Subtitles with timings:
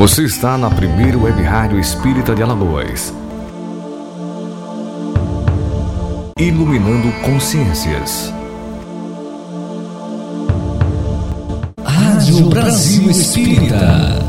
[0.00, 3.12] Você está na primeira web rádio espírita de Alagoas.
[6.38, 8.32] Iluminando consciências.
[11.84, 14.24] Rádio Brasil Espírita.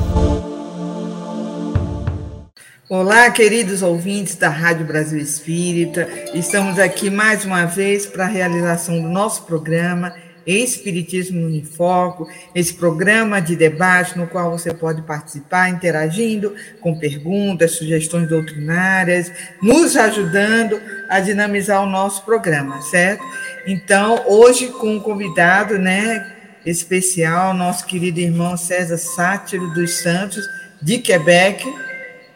[2.90, 6.06] Olá, queridos ouvintes da Rádio Brasil Espírita.
[6.34, 10.14] Estamos aqui mais uma vez para a realização do nosso programa
[10.46, 17.74] Espiritismo em Foco, esse programa de debate no qual você pode participar interagindo com perguntas,
[17.74, 19.32] sugestões doutrinárias,
[19.62, 23.24] nos ajudando a dinamizar o nosso programa, certo?
[23.68, 30.43] Então, hoje com um convidado, né, especial, nosso querido irmão César Sátiro dos Santos,
[30.82, 31.64] de Quebec,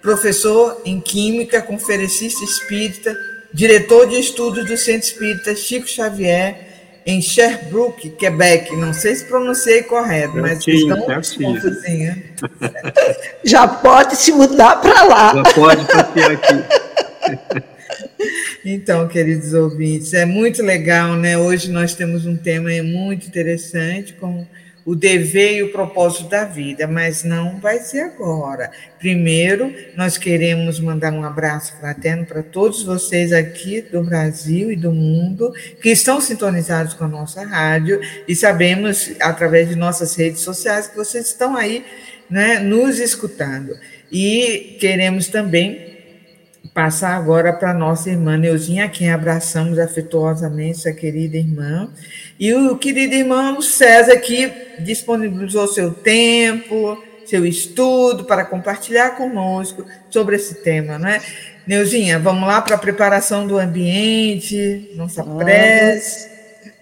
[0.01, 3.15] professor em Química, conferencista espírita,
[3.51, 6.74] diretor de estudos do Centro Espírita Chico Xavier,
[7.05, 8.75] em Sherbrooke, Quebec.
[8.75, 11.53] Não sei se pronunciei correto, mas Certinho, estão certinho.
[11.53, 12.23] confusinha.
[13.45, 15.34] Já pode se mudar para lá.
[15.35, 17.65] Já pode passear aqui.
[18.67, 21.37] Então, queridos ouvintes, é muito legal, né?
[21.37, 24.47] Hoje nós temos um tema muito interessante, como
[24.85, 28.69] o dever e o propósito da vida, mas não vai ser agora.
[28.99, 34.91] Primeiro, nós queremos mandar um abraço fraterno para todos vocês aqui do Brasil e do
[34.91, 40.87] mundo que estão sintonizados com a nossa rádio e sabemos, através de nossas redes sociais,
[40.87, 41.83] que vocês estão aí
[42.29, 43.75] né, nos escutando.
[44.11, 45.95] E queremos também
[46.76, 51.90] passar agora para nossa irmã Neuzinha, a quem abraçamos afetuosamente, essa querida irmã.
[52.37, 60.35] E o querido irmão César, que disponibilizou seu tempo, seu estudo para compartilhar conosco sobre
[60.35, 61.21] esse tema, não é?
[61.65, 66.29] Neuzinha, vamos lá para a preparação do ambiente, nossa prece.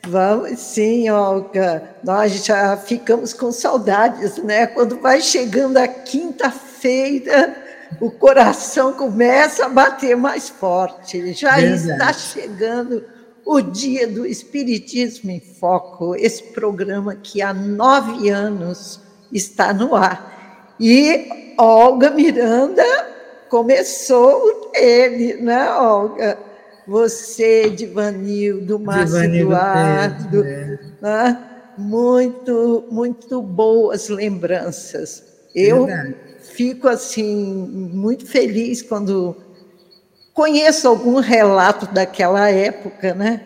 [0.07, 1.83] Vamos sim, Olga.
[2.03, 4.65] Nós já ficamos com saudades, né?
[4.65, 7.62] Quando vai chegando a quinta-feira,
[7.99, 11.33] o coração começa a bater mais forte.
[11.33, 11.91] Já Verdade.
[11.91, 13.03] está chegando
[13.45, 20.75] o dia do Espiritismo em Foco, esse programa que há nove anos está no ar.
[20.79, 22.83] E Olga Miranda
[23.49, 26.37] começou ele, né, Olga?
[26.87, 31.49] Você, Divanildo, Márcio Divanildo Eduardo, Pedro, né?
[31.77, 35.32] muito, muito boas lembranças.
[35.53, 36.15] Eu Verdade.
[36.41, 37.43] fico assim
[37.93, 39.35] muito feliz quando
[40.33, 43.45] conheço algum relato daquela época, né?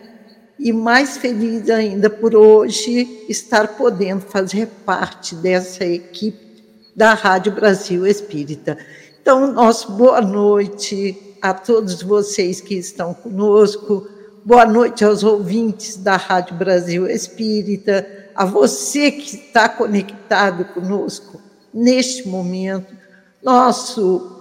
[0.58, 6.64] E mais feliz ainda por hoje estar podendo fazer parte dessa equipe
[6.96, 8.78] da Rádio Brasil Espírita.
[9.20, 14.08] Então, nosso boa noite a todos vocês que estão conosco.
[14.44, 22.28] Boa noite aos ouvintes da Rádio Brasil Espírita, a você que está conectado conosco neste
[22.28, 22.94] momento.
[23.42, 24.38] Nosso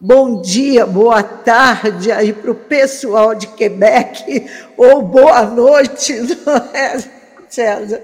[0.00, 6.14] bom dia, boa tarde aí para o pessoal de Quebec, ou boa noite,
[6.46, 7.04] não é,
[7.48, 8.00] César?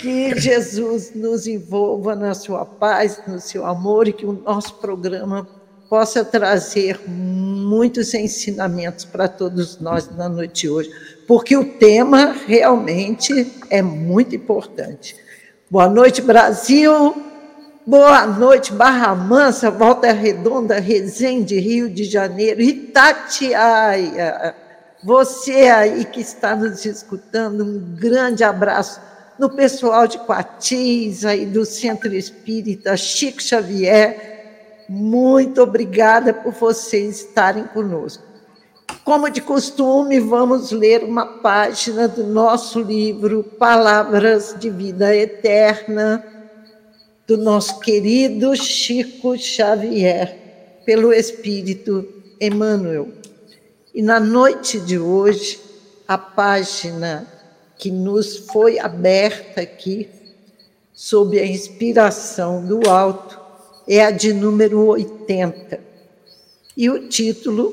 [0.00, 5.46] Que Jesus nos envolva na sua paz, no seu amor e que o nosso programa
[5.90, 10.90] possa trazer muitos ensinamentos para todos nós na noite de hoje,
[11.26, 15.16] porque o tema realmente é muito importante.
[15.68, 17.29] Boa noite, Brasil.
[17.90, 24.54] Boa noite, Barra Mansa, Volta Redonda, Resende, Rio de Janeiro, Itatiaia.
[25.02, 29.00] Você aí que está nos escutando, um grande abraço
[29.36, 34.84] no pessoal de Coatis, aí do Centro Espírita Chico Xavier.
[34.88, 38.22] Muito obrigada por vocês estarem conosco.
[39.04, 46.39] Como de costume, vamos ler uma página do nosso livro Palavras de Vida Eterna,
[47.30, 52.04] do nosso querido Chico Xavier, pelo Espírito
[52.40, 53.06] Emmanuel.
[53.94, 55.60] E na noite de hoje,
[56.08, 57.24] a página
[57.78, 60.08] que nos foi aberta aqui,
[60.92, 63.38] sob a inspiração do alto,
[63.86, 65.78] é a de número 80.
[66.76, 67.72] E o título,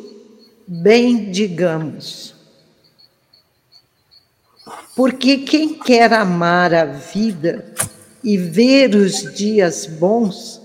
[0.68, 2.36] Bem Digamos.
[4.95, 7.74] Porque quem quer amar a vida
[8.27, 10.62] e ver os dias bons,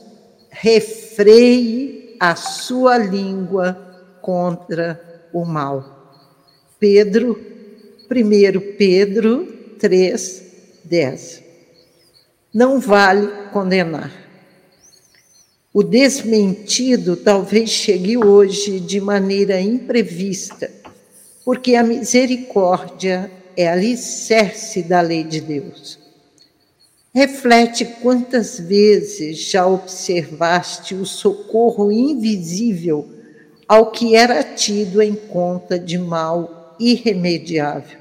[0.51, 5.01] refreie a sua língua contra
[5.33, 6.13] o mal.
[6.81, 7.41] Pedro,
[8.11, 9.47] 1 Pedro
[9.79, 10.43] 3,
[10.83, 11.43] 10.
[12.53, 14.11] Não vale condenar.
[15.73, 20.69] O desmentido talvez chegue hoje de maneira imprevista,
[21.45, 26.02] porque a misericórdia é alicerce da lei de Deus.
[27.15, 33.07] Reflete quantas vezes já observaste o socorro invisível
[33.69, 37.99] ao que era tido em conta de mal irremediável.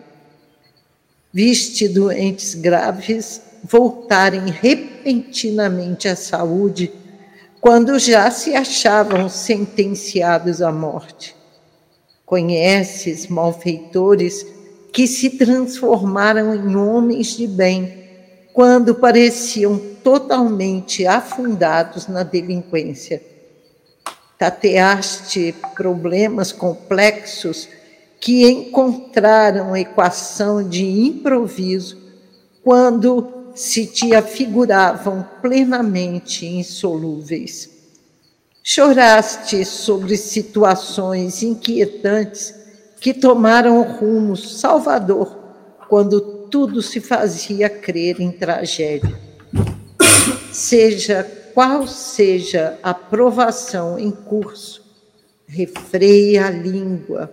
[1.33, 6.91] Viste doentes graves voltarem repentinamente à saúde
[7.59, 11.35] quando já se achavam sentenciados à morte.
[12.25, 14.45] Conheces malfeitores
[14.93, 18.00] que se transformaram em homens de bem
[18.53, 23.21] quando pareciam totalmente afundados na delinquência.
[24.37, 27.69] Tateaste problemas complexos
[28.19, 31.97] que encontraram equação de improviso
[32.63, 37.69] quando se te afiguravam plenamente insolúveis.
[38.63, 42.53] Choraste sobre situações inquietantes
[42.99, 45.35] que tomaram rumo salvador
[45.89, 49.17] quando tudo se fazia crer em tragédia.
[50.51, 54.83] Seja qual seja a provação em curso,
[55.47, 57.31] refreia a língua,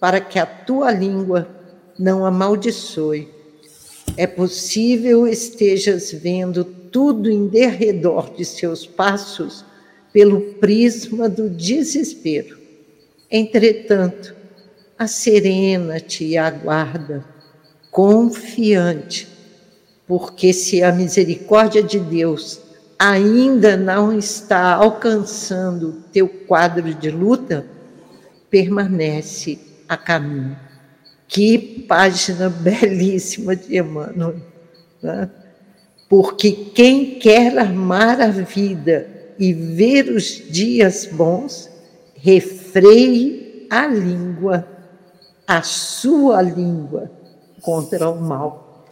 [0.00, 1.48] para que a tua língua
[1.96, 3.28] não amaldiçoe.
[4.16, 9.64] É possível estejas vendo tudo em derredor de seus passos
[10.12, 12.58] pelo prisma do desespero.
[13.30, 14.34] Entretanto,
[14.98, 17.37] acerena-te e aguarda
[17.98, 19.26] confiante,
[20.06, 22.60] porque se a misericórdia de Deus
[22.96, 27.66] ainda não está alcançando teu quadro de luta,
[28.48, 29.58] permanece
[29.88, 30.56] a caminho.
[31.26, 31.58] Que
[31.88, 34.36] página belíssima de Emmanuel.
[35.02, 35.28] Né?
[36.08, 41.68] Porque quem quer amar a vida e ver os dias bons,
[42.14, 44.64] refreie a língua,
[45.44, 47.17] a sua língua
[47.60, 48.86] contra o mal.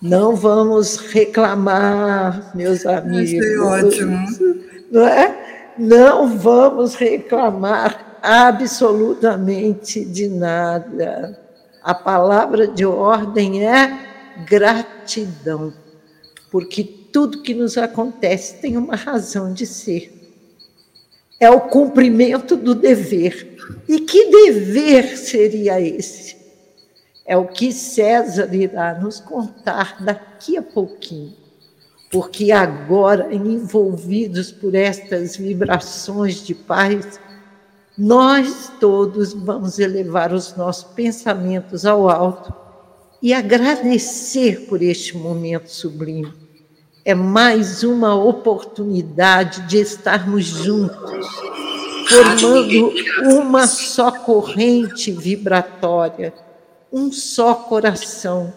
[0.00, 3.32] Não vamos reclamar, meus amigos.
[3.32, 4.26] Achei ótimo.
[4.90, 5.72] Não é?
[5.78, 11.38] Não vamos reclamar absolutamente de nada.
[11.82, 13.96] A palavra de ordem é
[14.48, 15.72] gratidão,
[16.50, 20.12] porque tudo que nos acontece tem uma razão de ser.
[21.38, 23.56] É o cumprimento do dever.
[23.88, 26.41] E que dever seria esse?
[27.24, 31.34] É o que César irá nos contar daqui a pouquinho.
[32.10, 37.18] Porque agora, envolvidos por estas vibrações de paz,
[37.96, 42.52] nós todos vamos elevar os nossos pensamentos ao alto
[43.22, 46.32] e agradecer por este momento sublime.
[47.04, 51.26] É mais uma oportunidade de estarmos juntos,
[52.08, 52.92] formando
[53.38, 56.34] uma só corrente vibratória
[56.92, 58.52] um só coração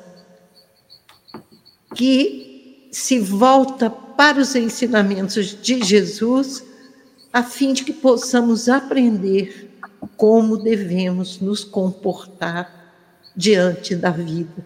[1.95, 6.63] que se volta para os ensinamentos de Jesus,
[7.31, 9.79] a fim de que possamos aprender
[10.17, 12.93] como devemos nos comportar
[13.35, 14.65] diante da vida.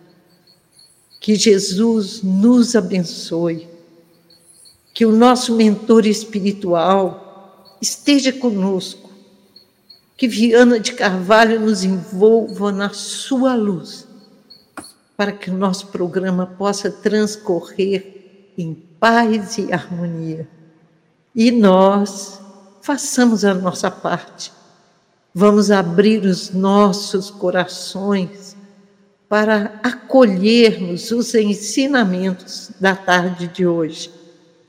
[1.20, 3.68] Que Jesus nos abençoe,
[4.94, 9.09] que o nosso mentor espiritual esteja conosco
[10.20, 14.06] que Viana de Carvalho nos envolva na sua luz,
[15.16, 20.46] para que o nosso programa possa transcorrer em paz e harmonia.
[21.34, 22.38] E nós
[22.82, 24.52] façamos a nossa parte.
[25.34, 28.58] Vamos abrir os nossos corações
[29.30, 34.12] para acolhermos os ensinamentos da tarde de hoje,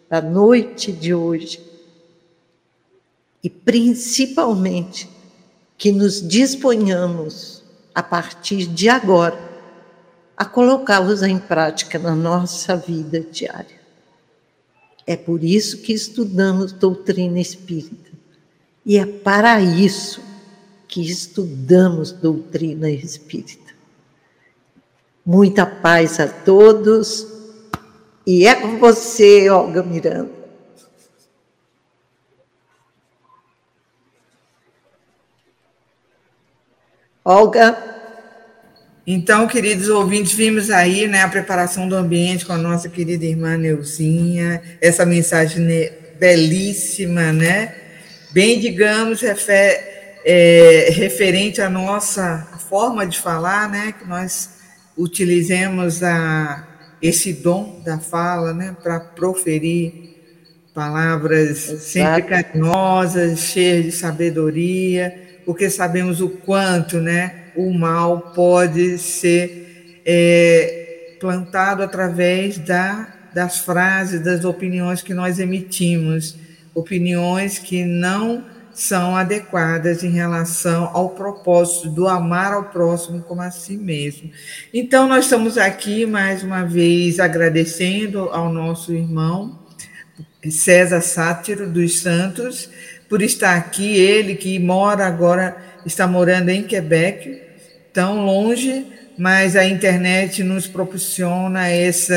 [0.09, 1.61] da noite de hoje.
[3.43, 5.10] E principalmente
[5.81, 9.41] que nos disponhamos, a partir de agora,
[10.37, 13.81] a colocá-los em prática na nossa vida diária.
[15.07, 18.11] É por isso que estudamos doutrina espírita.
[18.85, 20.21] E é para isso
[20.87, 23.73] que estudamos doutrina espírita.
[25.25, 27.27] Muita paz a todos.
[28.27, 30.40] E é com você, Olga Miranda.
[37.25, 37.77] Olga.
[39.07, 43.57] Então, queridos ouvintes, vimos aí né, a preparação do ambiente com a nossa querida irmã
[43.57, 45.67] Neuzinha, essa mensagem
[46.19, 47.75] belíssima, né?
[48.33, 53.93] Bem, digamos, refer, é, referente à nossa forma de falar, né?
[53.99, 54.51] Que nós
[54.97, 56.67] utilizemos a,
[57.03, 58.77] esse dom da fala, né?
[58.83, 60.17] Para proferir
[60.73, 61.81] palavras Exato.
[61.81, 71.17] sempre carinhosas, cheias de sabedoria, porque sabemos o quanto né, o mal pode ser é,
[71.21, 76.37] plantado através da das frases, das opiniões que nós emitimos,
[76.75, 83.51] opiniões que não são adequadas em relação ao propósito do amar ao próximo como a
[83.51, 84.31] si mesmo.
[84.73, 89.59] Então, nós estamos aqui mais uma vez agradecendo ao nosso irmão
[90.49, 92.71] César Sátiro dos Santos
[93.11, 97.43] por estar aqui, ele que mora agora, está morando em Quebec,
[97.93, 98.87] tão longe,
[99.19, 102.15] mas a internet nos proporciona esse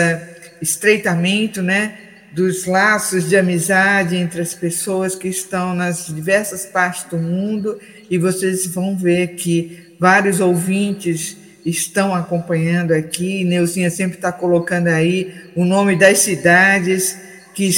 [0.62, 1.98] estreitamento, né?
[2.34, 8.18] dos laços de amizade entre as pessoas que estão nas diversas partes do mundo, e
[8.18, 13.44] vocês vão ver que vários ouvintes estão acompanhando aqui.
[13.44, 17.18] Neuzinha sempre está colocando aí o nome das cidades
[17.54, 17.72] que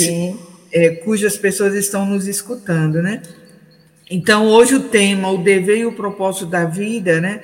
[0.75, 3.21] é, cujas pessoas estão nos escutando, né?
[4.11, 7.39] Então, hoje o tema, o dever e o propósito da vida, né?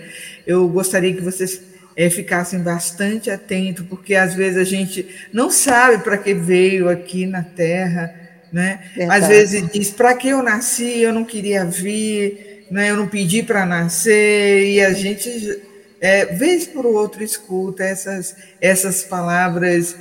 [0.46, 1.62] Eu gostaria que vocês
[1.96, 7.26] é, ficassem bastante atentos, porque às vezes a gente não sabe para que veio aqui
[7.26, 8.14] na Terra,
[8.52, 8.82] né?
[9.10, 12.92] Às vezes diz, para que eu nasci, eu não queria vir, né?
[12.92, 15.58] eu não pedi para nascer, e a gente,
[16.02, 19.96] é, vez por outro, escuta essas, essas palavras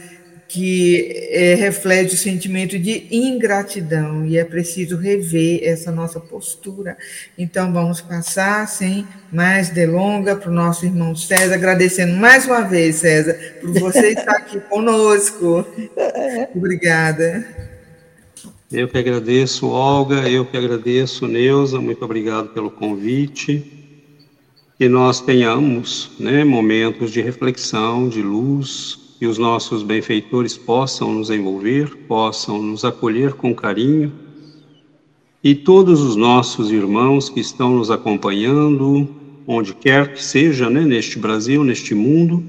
[0.51, 6.99] que é, reflete o sentimento de ingratidão e é preciso rever essa nossa postura.
[7.39, 12.97] Então, vamos passar, sem mais delonga, para o nosso irmão César, agradecendo mais uma vez,
[12.97, 15.65] César, por você estar aqui conosco.
[16.53, 17.47] Obrigada.
[18.73, 23.73] Eu que agradeço, Olga, eu que agradeço, Neuza, muito obrigado pelo convite.
[24.77, 31.29] Que nós tenhamos né, momentos de reflexão, de luz, que os nossos benfeitores possam nos
[31.29, 34.11] envolver, possam nos acolher com carinho,
[35.45, 39.07] e todos os nossos irmãos que estão nos acompanhando,
[39.47, 42.43] onde quer que seja, né, neste Brasil, neste mundo,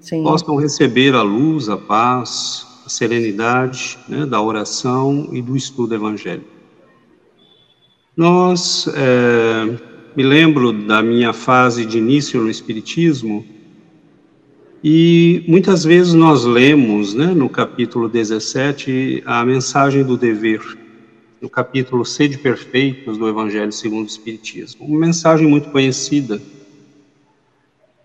[0.00, 0.22] Sim.
[0.22, 6.50] possam receber a luz, a paz, a serenidade né, da oração e do estudo evangélico.
[8.14, 9.78] Nós, é,
[10.14, 13.46] me lembro da minha fase de início no Espiritismo,
[14.82, 20.60] e muitas vezes nós lemos, né, no capítulo 17, a mensagem do dever,
[21.40, 24.86] no capítulo Sede Perfeitos do Evangelho segundo o Espiritismo.
[24.86, 26.40] Uma mensagem muito conhecida.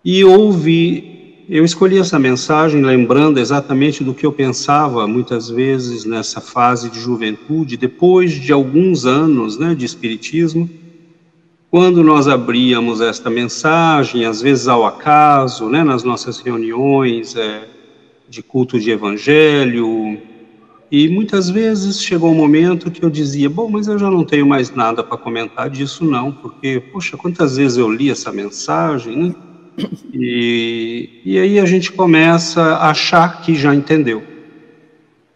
[0.04, 6.40] E houve, eu escolhi essa mensagem lembrando exatamente do que eu pensava muitas vezes nessa
[6.40, 10.68] fase de juventude, depois de alguns anos né, de Espiritismo
[11.74, 17.66] quando nós abríamos esta mensagem, às vezes ao acaso, né, nas nossas reuniões é,
[18.28, 20.16] de culto de evangelho,
[20.88, 24.46] e muitas vezes chegou um momento que eu dizia: Bom, mas eu já não tenho
[24.46, 29.34] mais nada para comentar disso, não, porque, poxa, quantas vezes eu li essa mensagem, né?
[30.16, 34.22] E, e aí a gente começa a achar que já entendeu.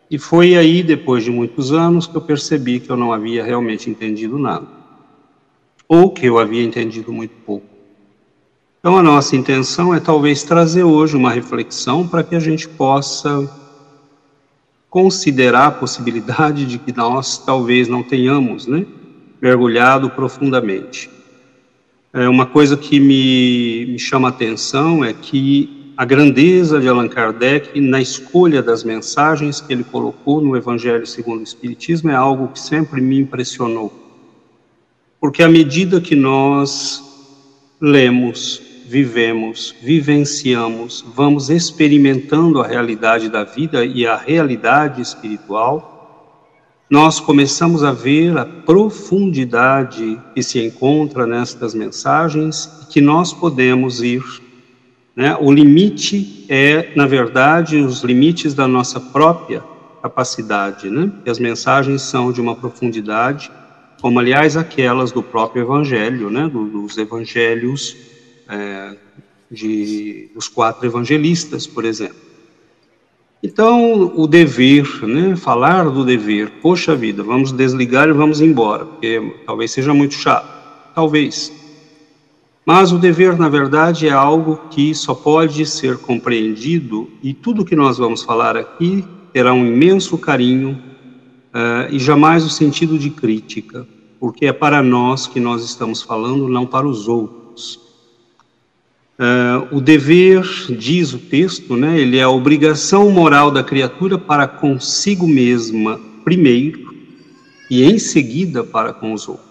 [0.09, 3.91] E foi aí, depois de muitos anos, que eu percebi que eu não havia realmente
[3.91, 4.78] entendido nada
[5.89, 7.67] ou que eu havia entendido muito pouco.
[8.79, 13.51] Então, a nossa intenção é talvez trazer hoje uma reflexão para que a gente possa
[14.89, 18.87] considerar a possibilidade de que nós talvez não tenhamos né,
[19.41, 21.11] mergulhado profundamente.
[22.13, 27.09] É uma coisa que me, me chama a atenção é que a grandeza de Allan
[27.09, 32.49] Kardec na escolha das mensagens que ele colocou no Evangelho segundo o Espiritismo é algo
[32.49, 34.08] que sempre me impressionou.
[35.21, 37.03] Porque à medida que nós
[37.81, 45.97] lemos, vivemos, vivenciamos, vamos experimentando a realidade da vida e a realidade espiritual,
[46.89, 54.01] nós começamos a ver a profundidade que se encontra nestas mensagens e que nós podemos
[54.01, 54.23] ir.
[55.15, 55.37] Né?
[55.41, 59.63] O limite é, na verdade, os limites da nossa própria
[60.01, 61.11] capacidade, né?
[61.27, 63.51] E as mensagens são de uma profundidade
[64.01, 67.97] como aliás aquelas do próprio Evangelho, né, dos Evangelhos
[68.49, 68.97] é,
[69.51, 72.29] de, dos quatro evangelistas, por exemplo.
[73.43, 79.37] Então, o dever, né, falar do dever, poxa vida, vamos desligar e vamos embora, porque
[79.47, 80.49] talvez seja muito chato,
[80.95, 81.53] talvez.
[82.67, 87.77] Mas o dever, na verdade, é algo que só pode ser compreendido, e tudo que
[87.77, 90.88] nós vamos falar aqui terá um imenso carinho
[91.55, 93.87] uh, e jamais o sentido de crítica,
[94.19, 97.77] porque é para nós que nós estamos falando, não para os outros.
[99.19, 100.43] Uh, o dever,
[100.79, 106.95] diz o texto, né, ele é a obrigação moral da criatura para consigo mesma, primeiro,
[107.71, 109.49] e em seguida para com os outros.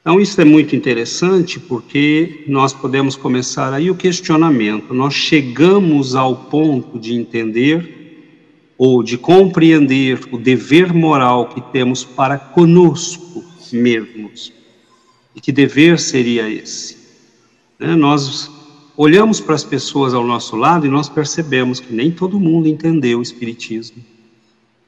[0.00, 4.94] Então, isso é muito interessante porque nós podemos começar aí o questionamento.
[4.94, 7.95] Nós chegamos ao ponto de entender
[8.78, 14.52] ou de compreender o dever moral que temos para conosco mesmos.
[15.34, 16.96] E que dever seria esse?
[17.78, 17.94] Né?
[17.94, 18.50] Nós
[18.96, 23.18] olhamos para as pessoas ao nosso lado e nós percebemos que nem todo mundo entendeu
[23.18, 24.02] o Espiritismo,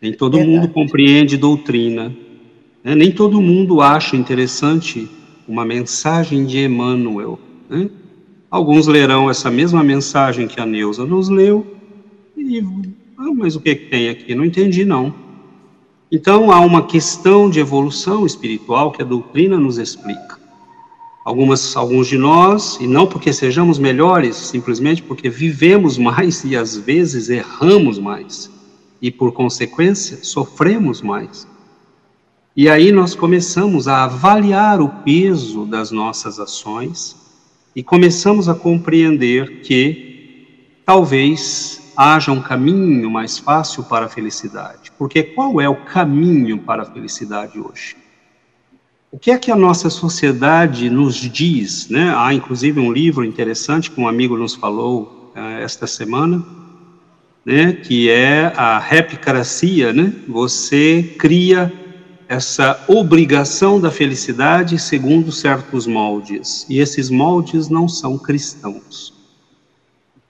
[0.00, 0.56] nem todo Verdade.
[0.56, 2.14] mundo compreende doutrina,
[2.82, 2.94] né?
[2.94, 5.08] nem todo mundo acha interessante
[5.46, 7.38] uma mensagem de Emmanuel.
[7.68, 7.90] Né?
[8.50, 11.66] Alguns lerão essa mesma mensagem que a Neuza nos leu
[12.36, 12.62] e
[13.28, 14.34] ah, mas o que, que tem aqui?
[14.34, 15.14] Não entendi, não.
[16.10, 20.38] Então, há uma questão de evolução espiritual que a doutrina nos explica.
[21.24, 26.76] Algumas, alguns de nós, e não porque sejamos melhores, simplesmente porque vivemos mais e às
[26.76, 28.50] vezes erramos mais,
[29.02, 31.46] e por consequência sofremos mais.
[32.56, 37.14] E aí nós começamos a avaliar o peso das nossas ações
[37.76, 44.92] e começamos a compreender que talvez haja um caminho mais fácil para a felicidade.
[44.96, 47.96] Porque qual é o caminho para a felicidade hoje?
[49.10, 51.88] O que é que a nossa sociedade nos diz?
[51.88, 52.14] Né?
[52.16, 56.44] Há inclusive um livro interessante que um amigo nos falou uh, esta semana,
[57.44, 57.72] né?
[57.72, 60.12] que é a repicracia, né?
[60.28, 61.72] Você cria
[62.28, 69.17] essa obrigação da felicidade segundo certos moldes, e esses moldes não são cristãos.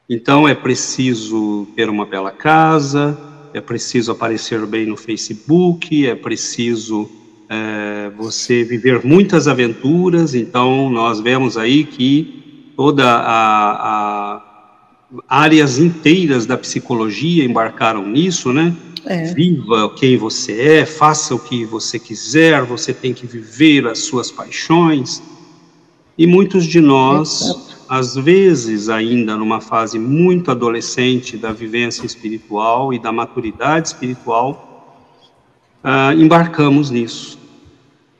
[0.08, 3.18] Então é preciso ter uma bela casa,
[3.52, 7.10] é preciso aparecer bem no Facebook, é preciso
[7.46, 10.34] é, você viver muitas aventuras.
[10.34, 14.42] Então nós vemos aí que toda a, a
[15.28, 18.74] áreas inteiras da psicologia embarcaram nisso, né?
[19.04, 19.32] É.
[19.34, 24.30] Viva quem você é, faça o que você quiser, você tem que viver as suas
[24.30, 25.22] paixões.
[26.16, 32.98] E muitos de nós às vezes ainda numa fase muito adolescente da vivência espiritual e
[32.98, 35.06] da maturidade espiritual,
[35.82, 37.38] uh, embarcamos nisso.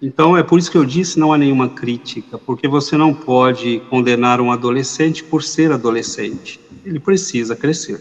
[0.01, 3.83] Então é por isso que eu disse não há nenhuma crítica, porque você não pode
[3.91, 6.61] condenar um adolescente por ser adolescente.
[6.85, 8.01] Ele precisa crescer.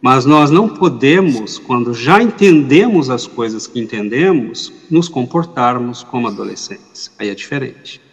[0.00, 7.10] Mas nós não podemos, quando já entendemos as coisas que entendemos, nos comportarmos como adolescentes.
[7.18, 8.03] Aí é diferente.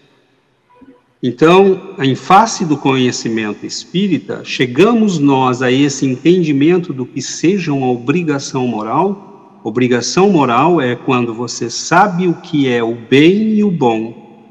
[1.24, 7.92] Então, em face do conhecimento espírita, chegamos nós a esse entendimento do que seja uma
[7.92, 9.60] obrigação moral.
[9.64, 14.50] Obrigação moral é quando você sabe o que é o bem e o bom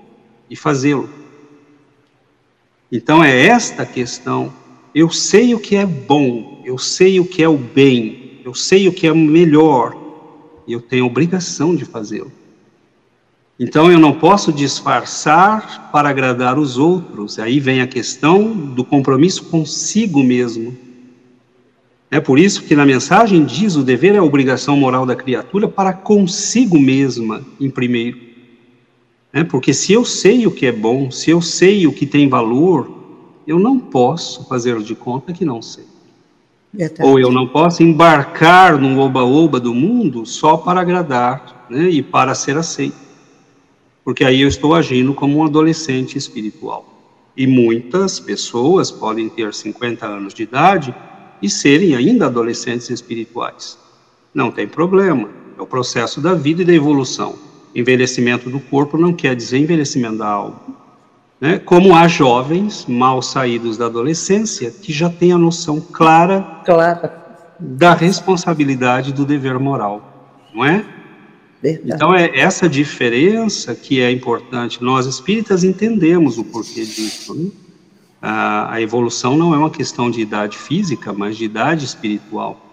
[0.48, 1.10] e fazê-lo.
[2.92, 4.52] Então, é esta questão.
[4.94, 8.86] Eu sei o que é bom, eu sei o que é o bem, eu sei
[8.86, 9.96] o que é melhor,
[10.66, 12.30] e eu tenho obrigação de fazê-lo.
[13.62, 17.38] Então eu não posso disfarçar para agradar os outros.
[17.38, 20.74] Aí vem a questão do compromisso consigo mesmo.
[22.10, 25.68] É por isso que na mensagem diz o dever é a obrigação moral da criatura
[25.68, 28.18] para consigo mesma, em primeiro.
[29.30, 32.30] É porque se eu sei o que é bom, se eu sei o que tem
[32.30, 32.90] valor,
[33.46, 35.84] eu não posso fazer de conta que não sei.
[36.72, 37.06] Verdade.
[37.06, 42.34] Ou eu não posso embarcar num oba-oba do mundo só para agradar né, e para
[42.34, 43.09] ser aceito
[44.04, 46.86] porque aí eu estou agindo como um adolescente espiritual.
[47.36, 50.94] E muitas pessoas podem ter 50 anos de idade
[51.40, 53.78] e serem ainda adolescentes espirituais.
[54.34, 57.34] Não tem problema, é o processo da vida e da evolução.
[57.74, 60.60] Envelhecimento do corpo não quer dizer envelhecimento da alma.
[61.40, 61.58] Né?
[61.58, 67.54] Como há jovens mal saídos da adolescência que já têm a noção clara, clara.
[67.58, 70.84] da responsabilidade do dever moral, não é?
[71.62, 71.92] Verdade.
[71.94, 74.82] Então é essa diferença que é importante.
[74.82, 77.34] Nós espíritas entendemos o porquê disso.
[77.34, 77.50] Né?
[78.20, 82.66] A, a, evolução não é uma questão de idade física, mas de idade espiritual.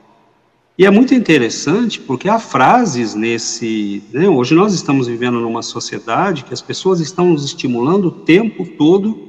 [0.77, 4.03] E é muito interessante porque há frases nesse.
[4.13, 8.65] Né, hoje nós estamos vivendo numa sociedade que as pessoas estão nos estimulando o tempo
[8.77, 9.27] todo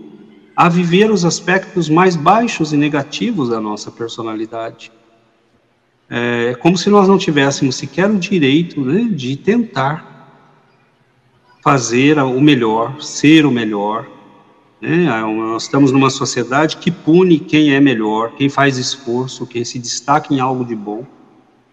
[0.54, 4.92] a viver os aspectos mais baixos e negativos da nossa personalidade.
[6.10, 10.08] É como se nós não tivéssemos sequer o direito né, de tentar
[11.62, 14.08] fazer o melhor, ser o melhor.
[14.80, 15.06] Né?
[15.06, 20.32] Nós estamos numa sociedade que pune quem é melhor, quem faz esforço, quem se destaca
[20.32, 21.04] em algo de bom.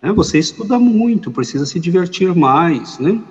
[0.01, 0.11] Né?
[0.11, 3.21] Você estuda muito, precisa se divertir mais, né?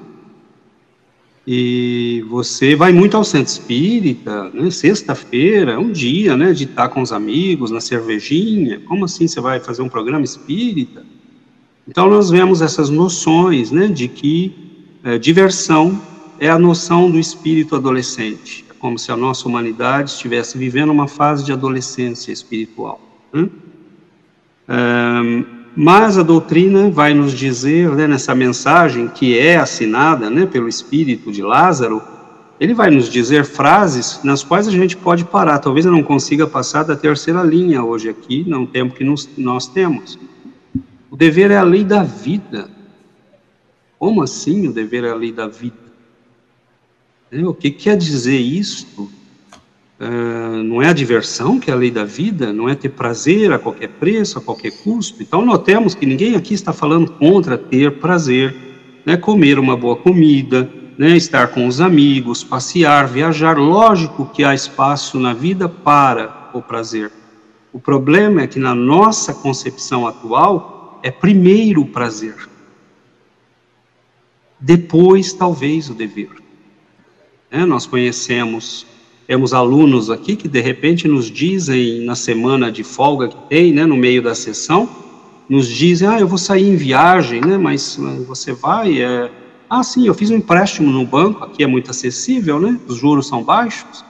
[1.47, 4.71] E você vai muito ao centro espírita, né?
[4.71, 6.53] Sexta-feira é um dia, né?
[6.53, 8.81] De estar com os amigos na cervejinha.
[8.81, 11.05] Como assim você vai fazer um programa espírita?
[11.87, 13.89] Então nós vemos essas noções, né?
[13.89, 14.55] De que
[15.05, 16.01] é, diversão
[16.41, 18.65] é a noção do espírito adolescente.
[18.71, 23.01] É como se a nossa humanidade estivesse vivendo uma fase de adolescência espiritual.
[23.33, 23.51] Né?
[25.77, 31.33] Mas a doutrina vai nos dizer, né, nessa mensagem que é assinada né, pelo espírito
[31.33, 32.03] de Lázaro,
[32.61, 35.59] ele vai nos dizer frases nas quais a gente pode parar.
[35.59, 39.67] Talvez eu não consiga passar da terceira linha hoje aqui, no tempo que nos, nós
[39.67, 40.19] temos.
[41.11, 42.71] O dever é a lei da vida.
[43.99, 45.77] Como assim o dever é a lei da vida?
[47.33, 49.11] É, o que quer dizer isto?
[50.01, 53.53] Uh, não é a diversão que é a lei da vida, não é ter prazer
[53.53, 55.23] a qualquer preço, a qualquer custo.
[55.23, 58.55] Então, notemos que ninguém aqui está falando contra ter prazer,
[59.07, 63.57] né, comer uma boa comida, né, estar com os amigos, passear, viajar.
[63.57, 67.13] Lógico que há espaço na vida para o prazer.
[67.73, 72.35] O problema é que na nossa concepção atual é primeiro o prazer,
[74.59, 76.31] depois talvez o dever.
[77.51, 78.87] É, nós conhecemos
[79.27, 83.87] temos alunos aqui que de repente nos dizem na semana de folga que tem, né,
[83.87, 84.89] no meio da sessão,
[85.49, 89.31] nos dizem, ah, eu vou sair em viagem, né, mas você vai, é...
[89.69, 93.27] ah, sim, eu fiz um empréstimo no banco, aqui é muito acessível, né, os juros
[93.27, 94.05] são baixos,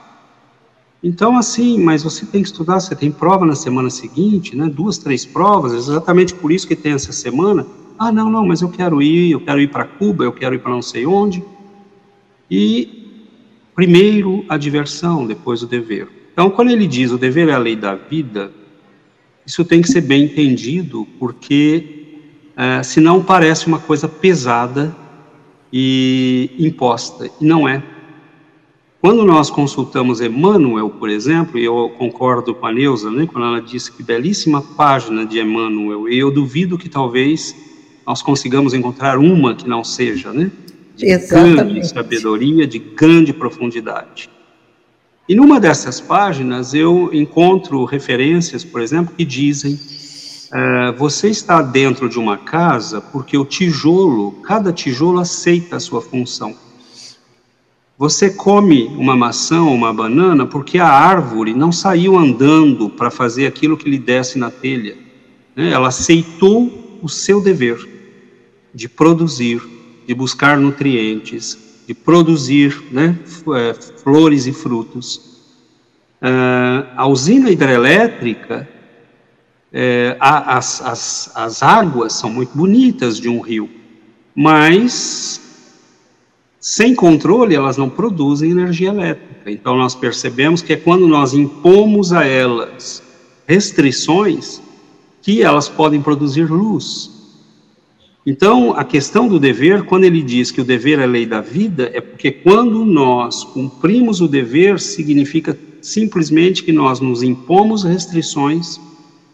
[1.03, 4.97] então, assim, mas você tem que estudar, você tem prova na semana seguinte, né, duas,
[4.97, 7.65] três provas, exatamente por isso que tem essa semana,
[7.99, 10.59] ah, não, não, mas eu quero ir, eu quero ir para Cuba, eu quero ir
[10.59, 11.43] para não sei onde,
[12.49, 13.04] e
[13.75, 16.07] Primeiro a diversão, depois o dever.
[16.31, 18.51] Então, quando ele diz o dever é a lei da vida,
[19.45, 22.19] isso tem que ser bem entendido, porque
[22.55, 24.95] é, senão parece uma coisa pesada
[25.71, 27.83] e imposta, e não é.
[29.01, 33.61] Quando nós consultamos Emmanuel, por exemplo, e eu concordo com a Neuza, né, quando ela
[33.61, 37.55] disse que belíssima página de Emmanuel, e eu duvido que talvez
[38.07, 40.49] nós consigamos encontrar uma que não seja, né?
[40.95, 41.55] De Exatamente.
[41.55, 44.29] grande sabedoria, de grande profundidade.
[45.27, 52.07] E numa dessas páginas eu encontro referências, por exemplo, que dizem: uh, você está dentro
[52.07, 56.55] de uma casa porque o tijolo, cada tijolo aceita a sua função.
[57.97, 63.47] Você come uma maçã ou uma banana porque a árvore não saiu andando para fazer
[63.47, 64.97] aquilo que lhe desse na telha.
[65.55, 65.71] Né?
[65.71, 67.77] Ela aceitou o seu dever
[68.73, 69.61] de produzir
[70.05, 73.17] de buscar nutrientes, de produzir né,
[73.55, 75.35] é, flores e frutos.
[76.21, 78.67] Uh, a usina hidrelétrica,
[79.71, 83.69] é, as, as, as águas são muito bonitas de um rio,
[84.33, 85.41] mas
[86.59, 89.51] sem controle elas não produzem energia elétrica.
[89.51, 93.03] Então nós percebemos que é quando nós impomos a elas
[93.47, 94.61] restrições
[95.21, 97.14] que elas podem produzir luz.
[98.25, 101.91] Então, a questão do dever, quando ele diz que o dever é lei da vida,
[101.93, 108.79] é porque quando nós cumprimos o dever, significa simplesmente que nós nos impomos restrições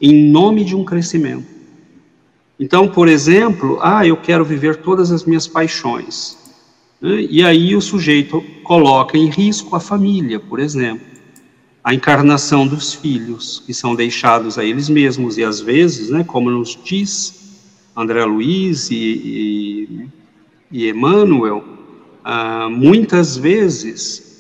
[0.02, 1.46] em nome de um crescimento.
[2.60, 6.38] Então, por exemplo, ah, eu quero viver todas as minhas paixões.
[7.00, 7.26] Né?
[7.30, 11.08] E aí o sujeito coloca em risco a família, por exemplo.
[11.82, 16.52] A encarnação dos filhos, que são deixados a eles mesmos, e às vezes, né, como
[16.52, 17.41] nos diz
[17.96, 20.08] André Luiz e, e,
[20.72, 21.64] e Emmanuel,
[22.24, 24.32] ah, muitas vezes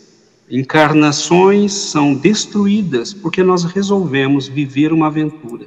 [0.49, 5.65] encarnações são destruídas porque nós resolvemos viver uma aventura.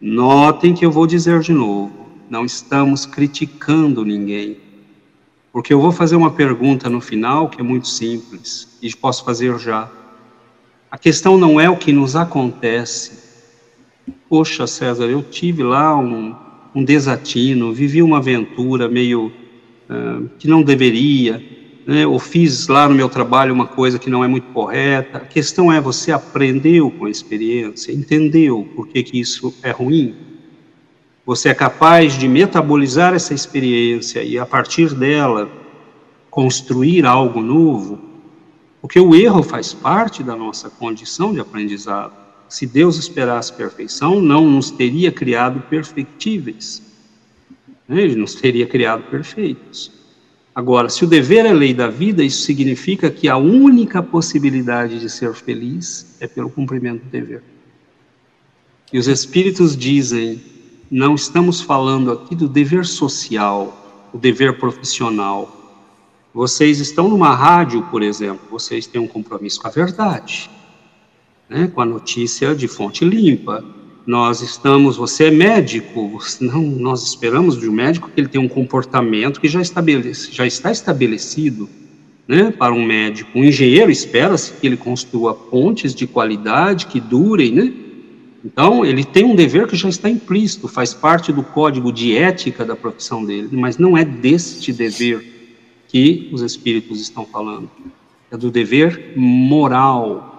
[0.00, 4.58] Notem que eu vou dizer de novo, não estamos criticando ninguém,
[5.52, 9.58] porque eu vou fazer uma pergunta no final que é muito simples e posso fazer
[9.58, 9.90] já.
[10.90, 13.30] A questão não é o que nos acontece.
[14.28, 16.34] Poxa, César, eu tive lá um,
[16.74, 19.26] um desatino, vivi uma aventura meio
[19.88, 21.42] uh, que não deveria,
[21.86, 25.18] né, ou fiz lá no meu trabalho uma coisa que não é muito correta.
[25.18, 30.14] A questão é você aprendeu com a experiência, entendeu por que, que isso é ruim.
[31.26, 35.50] Você é capaz de metabolizar essa experiência e a partir dela
[36.30, 37.98] construir algo novo,
[38.80, 42.12] porque o erro faz parte da nossa condição de aprendizado.
[42.50, 46.82] Se Deus esperasse perfeição, não nos teria criado perfectíveis.
[47.88, 48.02] Né?
[48.02, 49.92] Ele nos teria criado perfeitos.
[50.52, 55.08] Agora, se o dever é lei da vida, isso significa que a única possibilidade de
[55.08, 57.44] ser feliz é pelo cumprimento do dever.
[58.92, 60.42] E os Espíritos dizem:
[60.90, 65.56] não estamos falando aqui do dever social, o dever profissional.
[66.34, 70.50] Vocês estão numa rádio, por exemplo, vocês têm um compromisso com a verdade
[71.50, 73.64] né, com a notícia de fonte limpa.
[74.06, 78.48] Nós estamos, você é médico, não, nós esperamos de um médico que ele tenha um
[78.48, 81.68] comportamento que já, estabelece, já está estabelecido
[82.26, 83.38] né, para um médico.
[83.38, 87.72] Um engenheiro espera-se que ele construa pontes de qualidade que durem, né?
[88.44, 92.64] Então, ele tem um dever que já está implícito, faz parte do código de ética
[92.64, 95.22] da profissão dele, mas não é deste dever
[95.88, 97.68] que os espíritos estão falando.
[98.30, 100.29] É do dever moral.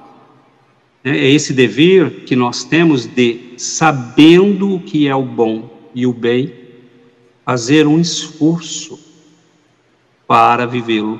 [1.03, 6.13] É esse dever que nós temos de, sabendo o que é o bom e o
[6.13, 6.53] bem,
[7.43, 8.99] fazer um esforço
[10.27, 11.19] para vivê-lo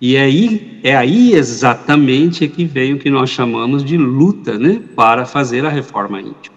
[0.00, 4.82] e é aí, é aí exatamente que veio o que nós chamamos de luta, né,
[4.94, 6.54] para fazer a reforma íntima.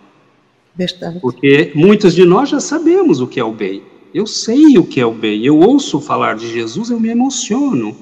[0.76, 1.20] Verdade.
[1.22, 3.84] Porque muitos de nós já sabemos o que é o bem.
[4.14, 5.46] Eu sei o que é o bem.
[5.46, 7.96] Eu ouço falar de Jesus, eu me emociono.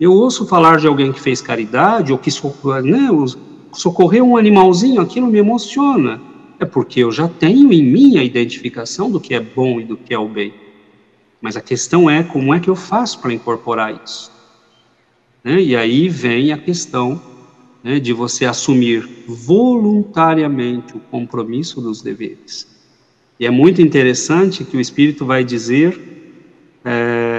[0.00, 2.30] Eu ouço falar de alguém que fez caridade ou que
[2.82, 3.08] né,
[3.72, 6.20] socorreu um animalzinho, aquilo me emociona.
[6.58, 9.98] É porque eu já tenho em mim a identificação do que é bom e do
[9.98, 10.54] que é o bem.
[11.40, 14.32] Mas a questão é como é que eu faço para incorporar isso.
[15.44, 15.60] Né?
[15.60, 17.20] E aí vem a questão
[17.84, 22.66] né, de você assumir voluntariamente o compromisso dos deveres.
[23.38, 25.98] E é muito interessante que o Espírito vai dizer,
[26.84, 27.29] é,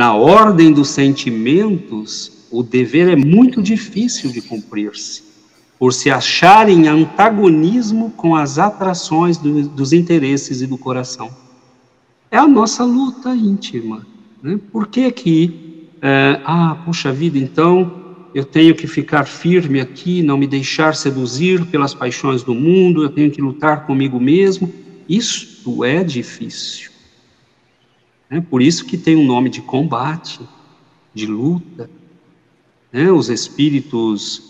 [0.00, 5.22] na ordem dos sentimentos, o dever é muito difícil de cumprir-se,
[5.78, 11.30] por se achar em antagonismo com as atrações do, dos interesses e do coração.
[12.30, 14.06] É a nossa luta íntima.
[14.42, 14.58] Né?
[14.72, 20.38] Por que que é, ah, puxa vida, então eu tenho que ficar firme aqui, não
[20.38, 24.72] me deixar seduzir pelas paixões do mundo, eu tenho que lutar comigo mesmo.
[25.06, 26.89] Isto é difícil.
[28.30, 30.40] É por isso que tem um nome de combate,
[31.12, 31.90] de luta.
[32.92, 34.48] É, os espíritos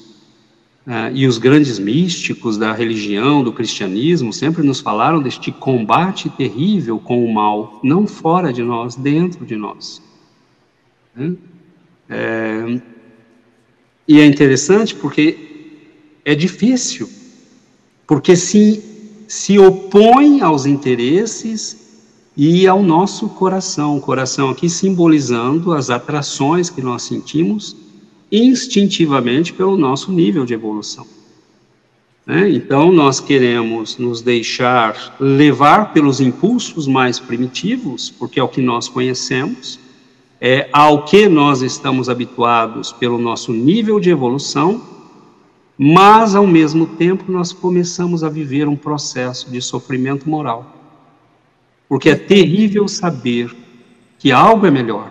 [0.87, 6.99] Uh, e os grandes místicos da religião, do cristianismo, sempre nos falaram deste combate terrível
[6.99, 10.03] com o mal, não fora de nós, dentro de nós.
[11.15, 11.37] Né?
[12.09, 12.81] É,
[14.09, 15.39] e é interessante porque
[16.25, 17.09] é difícil,
[18.07, 18.83] porque se,
[19.29, 21.80] se opõe aos interesses
[22.43, 23.99] e ao nosso coração.
[23.99, 27.77] O coração aqui simbolizando as atrações que nós sentimos
[28.33, 31.07] instintivamente pelo nosso nível de evolução.
[32.25, 32.49] Né?
[32.49, 38.89] Então, nós queremos nos deixar levar pelos impulsos mais primitivos, porque é o que nós
[38.89, 39.79] conhecemos,
[40.41, 44.81] é, ao que nós estamos habituados pelo nosso nível de evolução,
[45.77, 50.80] mas ao mesmo tempo nós começamos a viver um processo de sofrimento moral.
[51.91, 53.53] Porque é terrível saber
[54.17, 55.11] que algo é melhor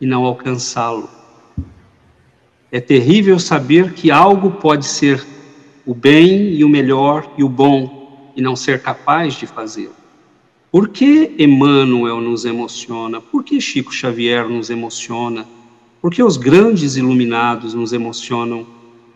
[0.00, 1.08] e não alcançá-lo.
[2.72, 5.24] É terrível saber que algo pode ser
[5.86, 9.94] o bem e o melhor e o bom e não ser capaz de fazê-lo.
[10.68, 13.20] Por que Emmanuel nos emociona?
[13.20, 15.46] Por que Chico Xavier nos emociona?
[16.00, 18.66] Por que os grandes iluminados nos emocionam?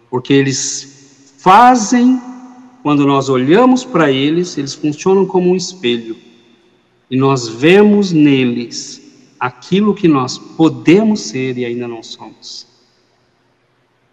[0.09, 2.21] Porque eles fazem,
[2.85, 6.25] quando nós olhamos para eles, eles funcionam como um espelho.
[7.11, 9.03] E nós vemos neles
[9.39, 12.67] aquilo que nós podemos ser e ainda não somos.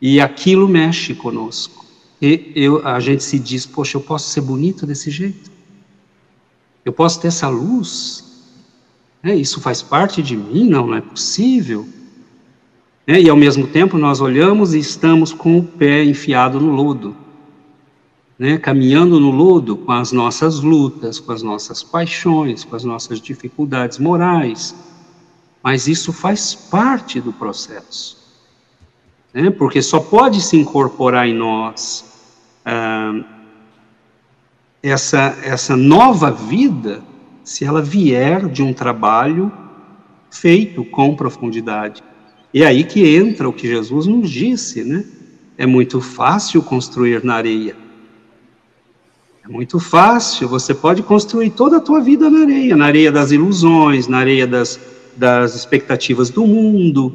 [0.02, 1.86] E aquilo mexe conosco.
[2.22, 5.52] E eu, a gente se diz, poxa, eu posso ser bonito desse jeito?
[6.86, 8.24] Eu posso ter essa luz?
[9.24, 10.70] É, isso faz parte de mim?
[10.70, 11.88] Não, não é possível.
[13.08, 17.16] É, e ao mesmo tempo nós olhamos e estamos com o pé enfiado no lodo,
[18.44, 23.22] né, caminhando no lodo com as nossas lutas, com as nossas paixões, com as nossas
[23.22, 24.76] dificuldades morais.
[25.64, 28.18] Mas isso faz parte do processo,
[29.34, 32.04] né, porque só pode se incorporar em nós
[32.66, 33.24] ah,
[34.84, 37.02] essa, essa nova vida
[37.46, 39.54] se ela vier de um trabalho
[40.30, 42.04] feito com profundidade.
[42.54, 45.06] E é aí que entra o que Jesus nos disse, né?
[45.58, 47.83] É muito fácil construir na areia.
[49.46, 53.32] É muito fácil, você pode construir toda a tua vida na areia, na areia das
[53.32, 54.80] ilusões, na areia das,
[55.18, 57.14] das expectativas do mundo,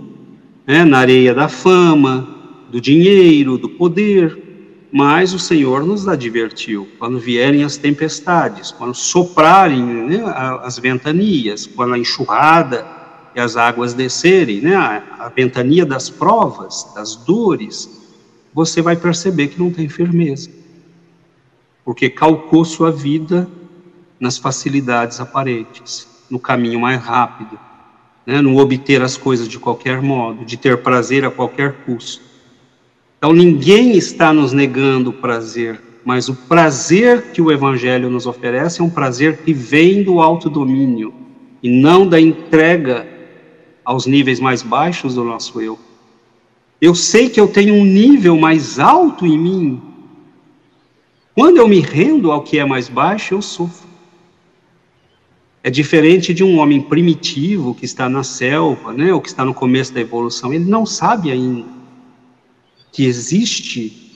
[0.66, 0.84] né?
[0.84, 2.28] na areia da fama,
[2.70, 4.88] do dinheiro, do poder.
[4.92, 10.22] Mas o Senhor nos advertiu: quando vierem as tempestades, quando soprarem né,
[10.62, 12.86] as ventanias, quando a enxurrada
[13.34, 17.88] e as águas descerem, né, a, ventania das provas, das dores,
[18.52, 20.50] você vai perceber que não tem firmeza,
[21.88, 23.48] porque calcou sua vida
[24.20, 27.58] nas facilidades aparentes, no caminho mais rápido,
[28.26, 32.22] né, no obter as coisas de qualquer modo, de ter prazer a qualquer custo.
[33.16, 38.82] Então ninguém está nos negando o prazer, mas o prazer que o Evangelho nos oferece
[38.82, 41.14] é um prazer que vem do autodomínio
[41.62, 43.08] e não da entrega
[43.82, 45.78] aos níveis mais baixos do nosso eu.
[46.82, 49.87] Eu sei que eu tenho um nível mais alto em mim,
[51.38, 53.86] Quando eu me rendo ao que é mais baixo, eu sofro.
[55.62, 59.54] É diferente de um homem primitivo que está na selva, né, ou que está no
[59.54, 60.52] começo da evolução.
[60.52, 61.64] Ele não sabe ainda
[62.90, 64.10] que existe,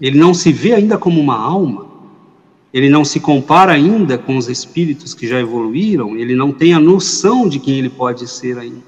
[0.00, 1.86] ele não se vê ainda como uma alma,
[2.72, 6.80] ele não se compara ainda com os espíritos que já evoluíram, ele não tem a
[6.80, 8.82] noção de quem ele pode ser ainda.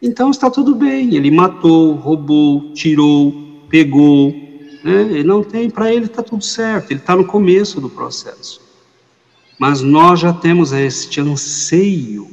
[0.00, 3.34] Então está tudo bem, ele matou, roubou, tirou,
[3.68, 4.43] pegou,
[4.84, 5.02] né?
[5.02, 8.60] ele não tem, para ele está tudo certo, ele está no começo do processo.
[9.58, 12.28] Mas nós já temos este anseio,